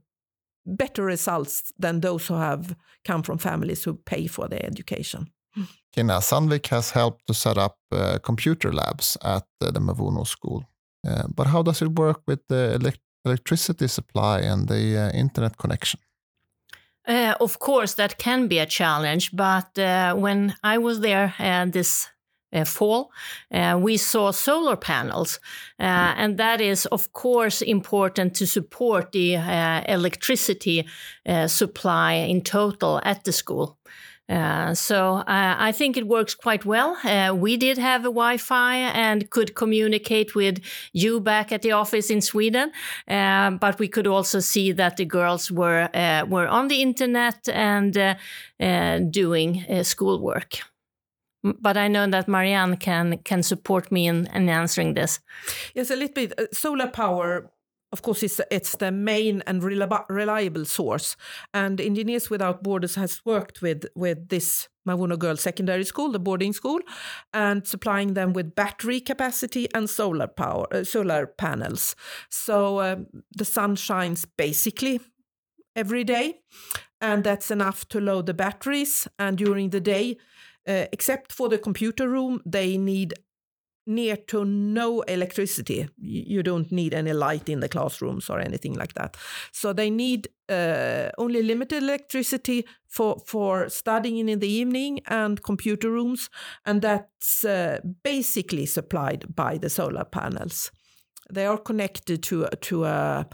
better 0.66 1.06
results 1.06 1.72
than 1.80 2.02
those 2.02 2.28
who 2.28 2.36
have 2.36 2.76
come 3.04 3.24
from 3.24 3.38
families 3.38 3.84
who 3.84 3.94
pay 3.96 4.28
for 4.28 4.48
their 4.48 4.66
education. 4.66 5.32
Kina, 5.92 6.20
Sandvik 6.22 6.68
has 6.68 6.92
helped 6.92 7.28
to 7.28 7.34
set 7.34 7.58
up 7.58 7.78
uh, 7.92 8.20
computer 8.24 8.72
labs 8.72 9.18
at 9.24 9.44
uh, 9.62 9.72
the 9.72 9.80
Mavuno 9.80 10.26
school. 10.26 10.64
Uh, 11.06 11.24
but 11.36 11.48
how 11.48 11.62
does 11.64 11.82
it 11.82 12.00
work 12.00 12.22
with 12.28 12.40
the 12.48 12.74
elect 12.76 13.00
electricity 13.26 13.88
supply 13.88 14.40
and 14.40 14.68
the 14.68 14.98
uh, 14.98 15.12
internet 15.12 15.58
connection? 15.58 16.00
Uh, 17.08 17.34
of 17.40 17.60
course, 17.60 17.96
that 17.96 18.18
can 18.18 18.48
be 18.48 18.60
a 18.60 18.66
challenge. 18.66 19.32
But 19.34 19.78
uh, 19.78 20.14
when 20.16 20.56
I 20.64 20.78
was 20.78 21.00
there 21.00 21.34
this 21.72 22.08
uh, 22.54 22.66
fall, 22.66 23.12
uh, 23.52 23.80
we 23.82 23.98
saw 23.98 24.32
solar 24.32 24.76
panels. 24.76 25.40
Uh, 25.80 26.14
and 26.18 26.38
that 26.38 26.62
is, 26.62 26.86
of 26.88 27.12
course, 27.14 27.62
important 27.62 28.36
to 28.36 28.46
support 28.46 29.12
the 29.12 29.38
uh, 29.38 29.82
electricity 29.88 30.86
uh, 31.26 31.48
supply 31.48 32.14
in 32.14 32.42
total 32.42 33.00
at 33.04 33.24
the 33.24 33.32
school. 33.32 33.78
Uh, 34.32 34.74
so 34.74 35.16
uh, 35.18 35.56
I 35.60 35.74
think 35.74 35.98
it 35.98 36.08
works 36.08 36.34
quite 36.36 36.66
well. 36.66 36.98
Uh, 37.04 37.36
we 37.36 37.58
did 37.58 37.78
have 37.78 38.02
a 38.02 38.14
Wi-Fi 38.14 38.76
and 38.76 39.30
could 39.30 39.56
communicate 39.56 40.36
with 40.36 40.60
you 40.94 41.20
back 41.20 41.52
at 41.52 41.62
the 41.62 41.74
office 41.74 42.10
in 42.10 42.22
Sweden, 42.22 42.72
uh, 43.10 43.52
but 43.52 43.78
we 43.78 43.90
could 43.90 44.08
also 44.08 44.40
see 44.40 44.72
that 44.72 44.96
the 44.96 45.06
girls 45.06 45.52
were 45.52 45.90
were 46.30 46.48
on 46.48 46.68
the 46.68 46.82
internet 46.82 47.50
and 47.50 48.18
doing 49.12 49.66
schoolwork 49.84 50.60
but 51.44 51.78
I 51.78 51.88
know 51.88 52.08
that 52.08 52.28
Marianne 52.28 52.78
can 52.78 53.18
can 53.24 53.44
support 53.44 53.92
me 53.92 54.08
in, 54.08 54.28
in 54.28 54.50
answering 54.50 54.94
this. 54.94 55.20
Yes, 55.74 55.90
a 55.90 55.96
little 55.96 56.14
bit. 56.14 56.34
Uh, 56.40 56.46
solar 56.52 56.88
power, 56.88 57.52
of 57.92 58.02
course, 58.02 58.24
is 58.24 58.42
it's 58.50 58.78
the 58.78 58.92
main 58.92 59.44
and 59.46 59.64
reliable 59.64 60.66
source. 60.66 61.16
And 61.54 61.82
Engineers 61.82 62.30
Without 62.30 62.64
Borders 62.64 62.96
has 62.96 63.22
worked 63.26 63.62
with 63.62 63.86
with 63.96 64.30
this 64.30 64.70
Mavuno 64.88 65.18
Girls 65.18 65.42
Secondary 65.42 65.84
School, 65.84 66.12
the 66.12 66.20
boarding 66.20 66.54
school, 66.54 66.80
and 67.34 67.68
supplying 67.68 68.14
them 68.14 68.34
with 68.34 68.56
battery 68.56 69.00
capacity 69.02 69.68
and 69.74 69.90
solar 69.90 70.28
power, 70.28 70.66
uh, 70.74 70.84
solar 70.84 71.28
panels. 71.28 71.96
So 72.30 72.80
um, 72.82 73.08
the 73.36 73.46
sun 73.46 73.76
shines 73.76 74.26
basically 74.26 75.02
every 75.76 76.04
day, 76.04 76.40
and 77.00 77.24
that's 77.24 77.52
enough 77.52 77.88
to 77.90 78.00
load 78.00 78.26
the 78.26 78.34
batteries. 78.34 79.08
And 79.20 79.38
during 79.38 79.70
the 79.70 79.82
day 79.82 80.18
uh, 80.68 80.86
except 80.92 81.32
for 81.32 81.50
the 81.50 81.58
computer 81.58 82.08
room, 82.08 82.42
they 82.46 82.78
need 82.78 83.14
near 83.86 84.16
to 84.16 84.46
no 84.46 85.02
electricity. 85.02 85.90
You 85.98 86.44
don't 86.44 86.72
need 86.72 86.94
any 86.94 87.14
light 87.14 87.50
in 87.50 87.60
the 87.60 87.70
classrooms 87.70 88.30
or 88.30 88.40
anything 88.40 88.74
like 88.74 88.94
that. 88.94 89.18
So 89.52 89.74
they 89.74 89.90
need 89.90 90.28
uh, 90.50 91.10
only 91.18 91.42
limited 91.42 91.84
electricity 91.84 92.66
for, 92.88 93.18
for 93.26 93.70
studying 93.70 94.28
in 94.28 94.40
the 94.40 94.52
evening 94.52 95.02
and 95.08 95.42
computer 95.42 95.90
rooms, 95.90 96.30
and 96.66 96.82
that's 96.82 97.46
uh, 97.46 97.80
basically 98.04 98.66
supplied 98.66 99.36
by 99.36 99.58
the 99.58 99.70
solar 99.70 100.06
panels. 100.06 100.72
They 101.32 101.46
are 101.46 101.58
connected 101.58 102.24
to 102.24 102.48
to 102.48 102.84
a 102.84 103.26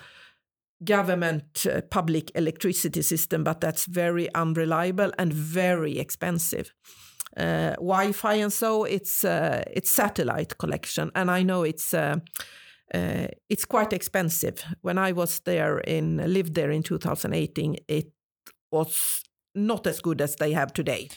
government 0.83 1.65
uh, 1.65 1.81
public 1.89 2.31
electricity 2.35 3.01
system, 3.01 3.43
but 3.43 3.59
that's 3.59 3.85
very 3.85 4.33
unreliable 4.35 5.11
and 5.17 5.33
very 5.33 5.97
expensive 5.97 6.71
uh, 7.37 7.75
Wi-Fi 7.75 8.33
and 8.33 8.53
so 8.53 8.83
it's 8.83 9.23
uh, 9.23 9.63
it's 9.71 9.91
satellite 9.91 10.57
collection, 10.57 11.11
and 11.15 11.29
I 11.31 11.43
know 11.43 11.63
it's. 11.63 11.93
Uh, 11.93 12.17
uh, 12.95 13.27
it's 13.49 13.65
quite 13.65 13.91
expensive. 13.91 14.63
When 14.81 14.97
I 14.97 15.11
was 15.11 15.41
there 15.41 15.79
in 15.79 16.33
lived 16.33 16.53
there 16.53 16.71
in 16.71 16.83
2018, 16.83 17.75
it 17.89 18.13
was 18.71 19.23
not 19.53 19.85
as 19.85 19.99
good 19.99 20.21
as 20.21 20.37
they 20.37 20.53
have 20.53 20.71
today. 20.71 21.09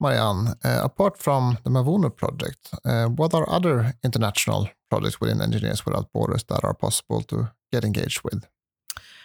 Marianne, 0.00 0.56
uh, 0.64 0.80
apart 0.82 1.16
from 1.16 1.58
the 1.62 1.70
Mavuno 1.70 2.10
project, 2.10 2.70
what 3.16 3.34
are 3.34 3.48
other 3.48 3.94
international 4.02 4.68
projects 4.90 5.20
within 5.20 5.40
Engineers 5.40 5.86
Without 5.86 6.12
Borders 6.12 6.42
that 6.48 6.64
are 6.64 6.74
possible 6.74 7.22
to 7.22 7.52
get 7.72 7.84
engaged 7.84 8.22
with? 8.24 8.48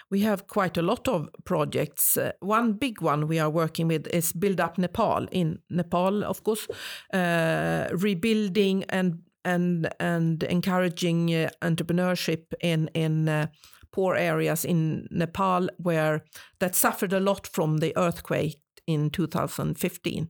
We 0.10 0.22
have 0.22 0.48
quite 0.48 0.78
a 0.78 0.82
lot 0.82 1.08
of 1.08 1.30
projects. 1.44 2.18
Uh, 2.18 2.32
one 2.40 2.74
big 2.74 3.02
one 3.02 3.28
we 3.28 3.40
are 3.40 3.50
working 3.50 3.88
with 3.88 4.08
is 4.08 4.32
Build 4.32 4.60
Up 4.60 4.78
Nepal 4.78 5.28
in 5.32 5.60
Nepal, 5.70 6.24
of 6.24 6.44
course, 6.44 6.68
uh, 7.14 7.88
rebuilding 7.92 8.86
and 8.90 9.22
and 9.44 9.90
and 10.00 10.44
encouraging 10.44 11.34
uh, 11.34 11.50
entrepreneurship 11.62 12.54
in 12.62 12.90
in 12.94 13.30
uh, 13.30 13.48
poor 13.92 14.16
areas 14.16 14.66
in 14.66 15.08
Nepal 15.12 15.70
where 15.78 16.24
that 16.60 16.76
suffered 16.76 17.14
a 17.14 17.20
lot 17.20 17.48
from 17.48 17.78
the 17.78 17.94
earthquake 17.98 18.60
in 18.86 19.10
2015. 19.10 20.30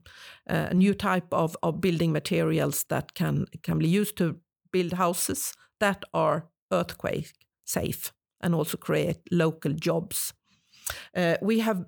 Uh, 0.50 0.66
a 0.70 0.74
new 0.74 0.94
type 0.94 1.32
of, 1.32 1.56
of 1.62 1.80
building 1.80 2.12
materials 2.12 2.84
that 2.88 3.14
can 3.14 3.46
can 3.62 3.78
be 3.78 3.88
used 3.88 4.16
to 4.16 4.36
build 4.72 4.92
houses 4.92 5.54
that 5.80 6.04
are 6.12 6.48
earthquake 6.72 7.32
safe 7.64 8.12
and 8.40 8.54
also 8.54 8.76
create 8.76 9.18
local 9.30 9.72
jobs. 9.72 10.32
Uh, 11.14 11.36
we 11.42 11.60
have 11.60 11.84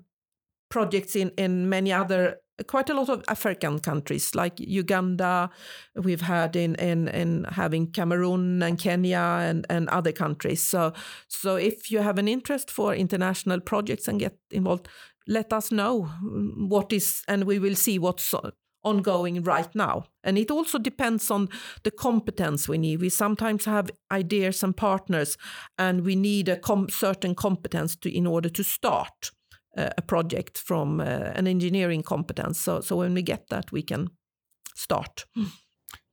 projects 0.69 1.15
in, 1.15 1.31
in 1.37 1.69
many 1.69 1.91
other 1.91 2.37
quite 2.67 2.89
a 2.89 2.93
lot 2.93 3.09
of 3.09 3.23
African 3.27 3.79
countries 3.79 4.35
like 4.35 4.59
Uganda. 4.59 5.49
We've 5.95 6.21
had 6.21 6.55
in 6.55 6.75
in 6.75 7.07
in 7.07 7.45
having 7.49 7.91
Cameroon 7.91 8.61
and 8.61 8.77
Kenya 8.77 9.39
and, 9.41 9.65
and 9.69 9.89
other 9.89 10.11
countries. 10.11 10.61
So 10.61 10.93
so 11.27 11.55
if 11.55 11.91
you 11.91 11.99
have 11.99 12.19
an 12.19 12.27
interest 12.27 12.71
for 12.71 12.93
international 12.93 13.59
projects 13.61 14.07
and 14.07 14.19
get 14.19 14.37
involved, 14.51 14.87
let 15.27 15.53
us 15.53 15.71
know 15.71 16.03
what 16.57 16.93
is, 16.93 17.23
and 17.27 17.45
we 17.45 17.59
will 17.59 17.75
see 17.75 17.99
what's 17.99 18.33
ongoing 18.83 19.43
right 19.43 19.73
now. 19.75 20.05
And 20.23 20.37
it 20.37 20.51
also 20.51 20.79
depends 20.79 21.31
on 21.31 21.49
the 21.83 21.91
competence 21.91 22.67
we 22.67 22.77
need. 22.77 23.01
We 23.01 23.09
sometimes 23.09 23.65
have 23.65 23.89
ideas 24.11 24.63
and 24.63 24.75
partners, 24.75 25.37
and 25.77 26.01
we 26.05 26.15
need 26.15 26.49
a 26.49 26.57
com 26.57 26.89
certain 26.89 27.35
competence 27.35 27.95
to, 27.97 28.09
in 28.09 28.27
order 28.27 28.49
to 28.49 28.63
start 28.63 29.31
uh, 29.77 29.89
a 29.97 30.01
project 30.01 30.57
from 30.57 30.99
uh, 30.99 31.03
an 31.35 31.47
engineering 31.47 32.03
competence. 32.03 32.59
So, 32.59 32.81
so 32.81 32.97
when 32.97 33.13
we 33.13 33.21
get 33.21 33.49
that, 33.49 33.71
we 33.71 33.83
can 33.83 34.09
start. 34.75 35.25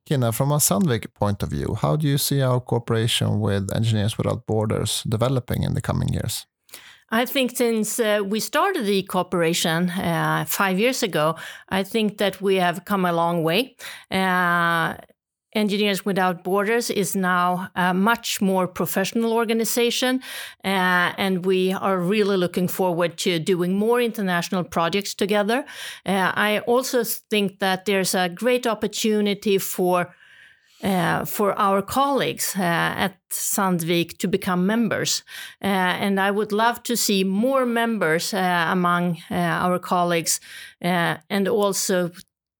Kina, 0.05 0.31
from 0.31 0.51
a 0.51 0.57
Sandvik 0.57 1.13
point 1.13 1.43
of 1.43 1.49
view, 1.49 1.75
how 1.75 1.95
do 1.95 2.07
you 2.07 2.17
see 2.17 2.41
our 2.41 2.59
cooperation 2.59 3.39
with 3.39 3.75
Engineers 3.75 4.17
Without 4.17 4.47
Borders 4.47 5.03
developing 5.07 5.63
in 5.63 5.75
the 5.75 5.81
coming 5.81 6.09
years? 6.13 6.47
I 7.11 7.25
think 7.25 7.57
since 7.57 7.99
uh, 7.99 8.21
we 8.23 8.39
started 8.39 8.85
the 8.85 9.03
cooperation 9.03 9.89
uh, 9.89 10.45
five 10.47 10.79
years 10.79 11.01
ago, 11.03 11.35
I 11.69 11.83
think 11.83 12.17
that 12.17 12.41
we 12.41 12.55
have 12.55 12.85
come 12.85 13.05
a 13.05 13.13
long 13.13 13.43
way. 13.43 13.75
Uh, 14.11 14.95
Engineers 15.55 16.05
Without 16.05 16.43
Borders 16.43 16.91
is 16.91 17.15
now 17.15 17.69
a 17.75 17.91
much 17.91 18.39
more 18.39 18.67
professional 18.67 19.33
organization, 19.33 20.21
uh, 20.63 21.13
and 21.17 21.43
we 21.43 21.73
are 21.73 21.97
really 21.97 22.37
looking 22.37 22.67
forward 22.67 23.17
to 23.17 23.39
doing 23.39 23.73
more 23.73 23.99
international 23.99 24.63
projects 24.63 25.15
together. 25.15 25.65
Uh, 26.05 26.31
I 26.35 26.59
also 26.67 27.03
think 27.03 27.59
that 27.59 27.85
there's 27.85 28.13
a 28.13 28.29
great 28.29 28.67
opportunity 28.67 29.57
for 29.57 30.13
uh, 30.81 31.25
for 31.25 31.53
our 31.59 31.81
colleagues 31.81 32.55
uh, 32.55 32.61
at 32.61 33.17
Sandvik 33.29 34.17
to 34.19 34.29
become 34.29 34.65
members. 34.65 35.23
Uh, 35.61 35.67
and 35.67 36.21
I 36.21 36.31
would 36.31 36.53
love 36.53 36.83
to 36.83 36.95
see 36.95 37.25
more 37.25 37.65
members 37.65 38.33
among 38.33 39.17
our 39.29 39.77
colleagues 39.77 40.39
and 40.81 41.47
also 41.47 42.11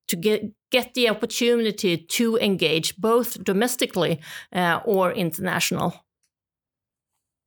to 0.07 0.15
get 0.15 0.43
get 0.71 0.93
the 0.93 1.09
opportunity 1.09 1.97
to 1.97 2.37
engage 2.37 2.95
both 2.97 3.43
domestically 3.43 4.19
or 4.85 5.11
international. 5.13 5.93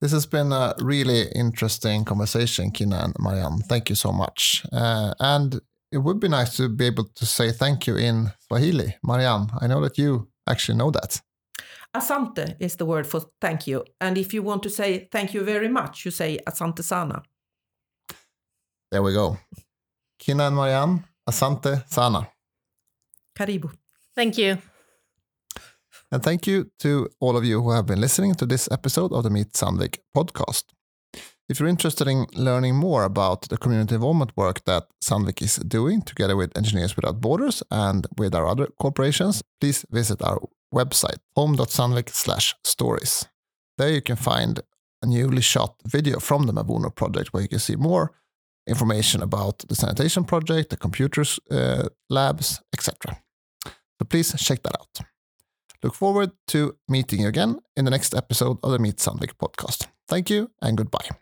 This 0.00 0.12
has 0.12 0.26
been 0.26 0.52
a 0.52 0.74
really 0.80 1.28
interesting 1.34 2.04
conversation, 2.04 2.72
Kina 2.72 2.96
and 3.04 3.14
Marianne. 3.20 3.60
Thank 3.68 3.90
you 3.90 3.94
so 3.94 4.10
much. 4.10 4.64
And 4.72 5.60
it 5.92 5.98
would 5.98 6.18
be 6.18 6.28
nice 6.28 6.56
to 6.56 6.68
be 6.68 6.86
able 6.86 7.04
to 7.14 7.26
say 7.26 7.52
thank 7.52 7.86
you 7.86 7.96
in 7.96 8.32
Swahili. 8.48 8.96
Marianne, 9.04 9.48
I 9.60 9.66
know 9.68 9.80
that 9.82 9.98
you 9.98 10.31
actually 10.46 10.78
know 10.78 10.90
that. 10.90 11.20
Asante 11.94 12.56
is 12.58 12.76
the 12.76 12.86
word 12.86 13.06
for 13.06 13.20
thank 13.40 13.66
you. 13.66 13.84
And 14.00 14.16
if 14.16 14.32
you 14.32 14.42
want 14.42 14.62
to 14.62 14.70
say 14.70 15.08
thank 15.10 15.34
you 15.34 15.44
very 15.44 15.68
much, 15.68 16.04
you 16.04 16.10
say 16.10 16.38
asante 16.46 16.82
sana. 16.82 17.22
There 18.90 19.02
we 19.02 19.12
go. 19.12 19.38
Kina 20.18 20.46
and 20.46 20.56
Marianne, 20.56 21.04
asante 21.28 21.82
sana. 21.88 22.28
Karibu. 23.34 23.70
Thank 24.14 24.38
you. 24.38 24.58
And 26.10 26.22
thank 26.22 26.46
you 26.46 26.70
to 26.80 27.08
all 27.20 27.36
of 27.36 27.44
you 27.44 27.62
who 27.62 27.70
have 27.70 27.86
been 27.86 28.00
listening 28.00 28.34
to 28.34 28.46
this 28.46 28.68
episode 28.70 29.12
of 29.12 29.22
the 29.22 29.30
Meet 29.30 29.52
Sandvik 29.52 29.98
podcast. 30.14 30.64
If 31.52 31.60
you're 31.60 31.68
interested 31.68 32.08
in 32.08 32.24
learning 32.32 32.76
more 32.76 33.04
about 33.04 33.42
the 33.50 33.58
community 33.58 33.94
involvement 33.94 34.34
work 34.38 34.64
that 34.64 34.84
Sandvik 35.04 35.42
is 35.42 35.56
doing 35.56 36.00
together 36.00 36.34
with 36.34 36.56
Engineers 36.56 36.96
Without 36.96 37.20
Borders 37.20 37.62
and 37.70 38.06
with 38.16 38.34
our 38.34 38.46
other 38.46 38.68
corporations, 38.80 39.42
please 39.60 39.84
visit 39.90 40.22
our 40.22 40.40
website, 40.74 41.18
home.sandvik/stories. 41.36 43.28
There 43.76 43.90
you 43.90 44.00
can 44.00 44.16
find 44.16 44.60
a 45.02 45.06
newly 45.06 45.42
shot 45.42 45.74
video 45.86 46.20
from 46.20 46.46
the 46.46 46.54
Mavuno 46.54 46.90
project 46.90 47.34
where 47.34 47.42
you 47.42 47.50
can 47.50 47.58
see 47.58 47.76
more 47.76 48.12
information 48.66 49.22
about 49.22 49.58
the 49.68 49.74
sanitation 49.74 50.24
project, 50.24 50.70
the 50.70 50.78
computers 50.78 51.38
uh, 51.50 51.88
labs, 52.08 52.62
etc. 52.72 52.94
So 53.98 54.06
please 54.08 54.34
check 54.42 54.62
that 54.62 54.76
out. 54.80 55.06
Look 55.82 55.94
forward 55.94 56.30
to 56.46 56.76
meeting 56.88 57.20
you 57.20 57.28
again 57.28 57.58
in 57.76 57.84
the 57.84 57.90
next 57.90 58.14
episode 58.14 58.56
of 58.62 58.70
the 58.70 58.78
Meet 58.78 58.96
Sandvik 58.96 59.34
podcast. 59.36 59.88
Thank 60.08 60.30
you 60.30 60.50
and 60.62 60.78
goodbye. 60.78 61.21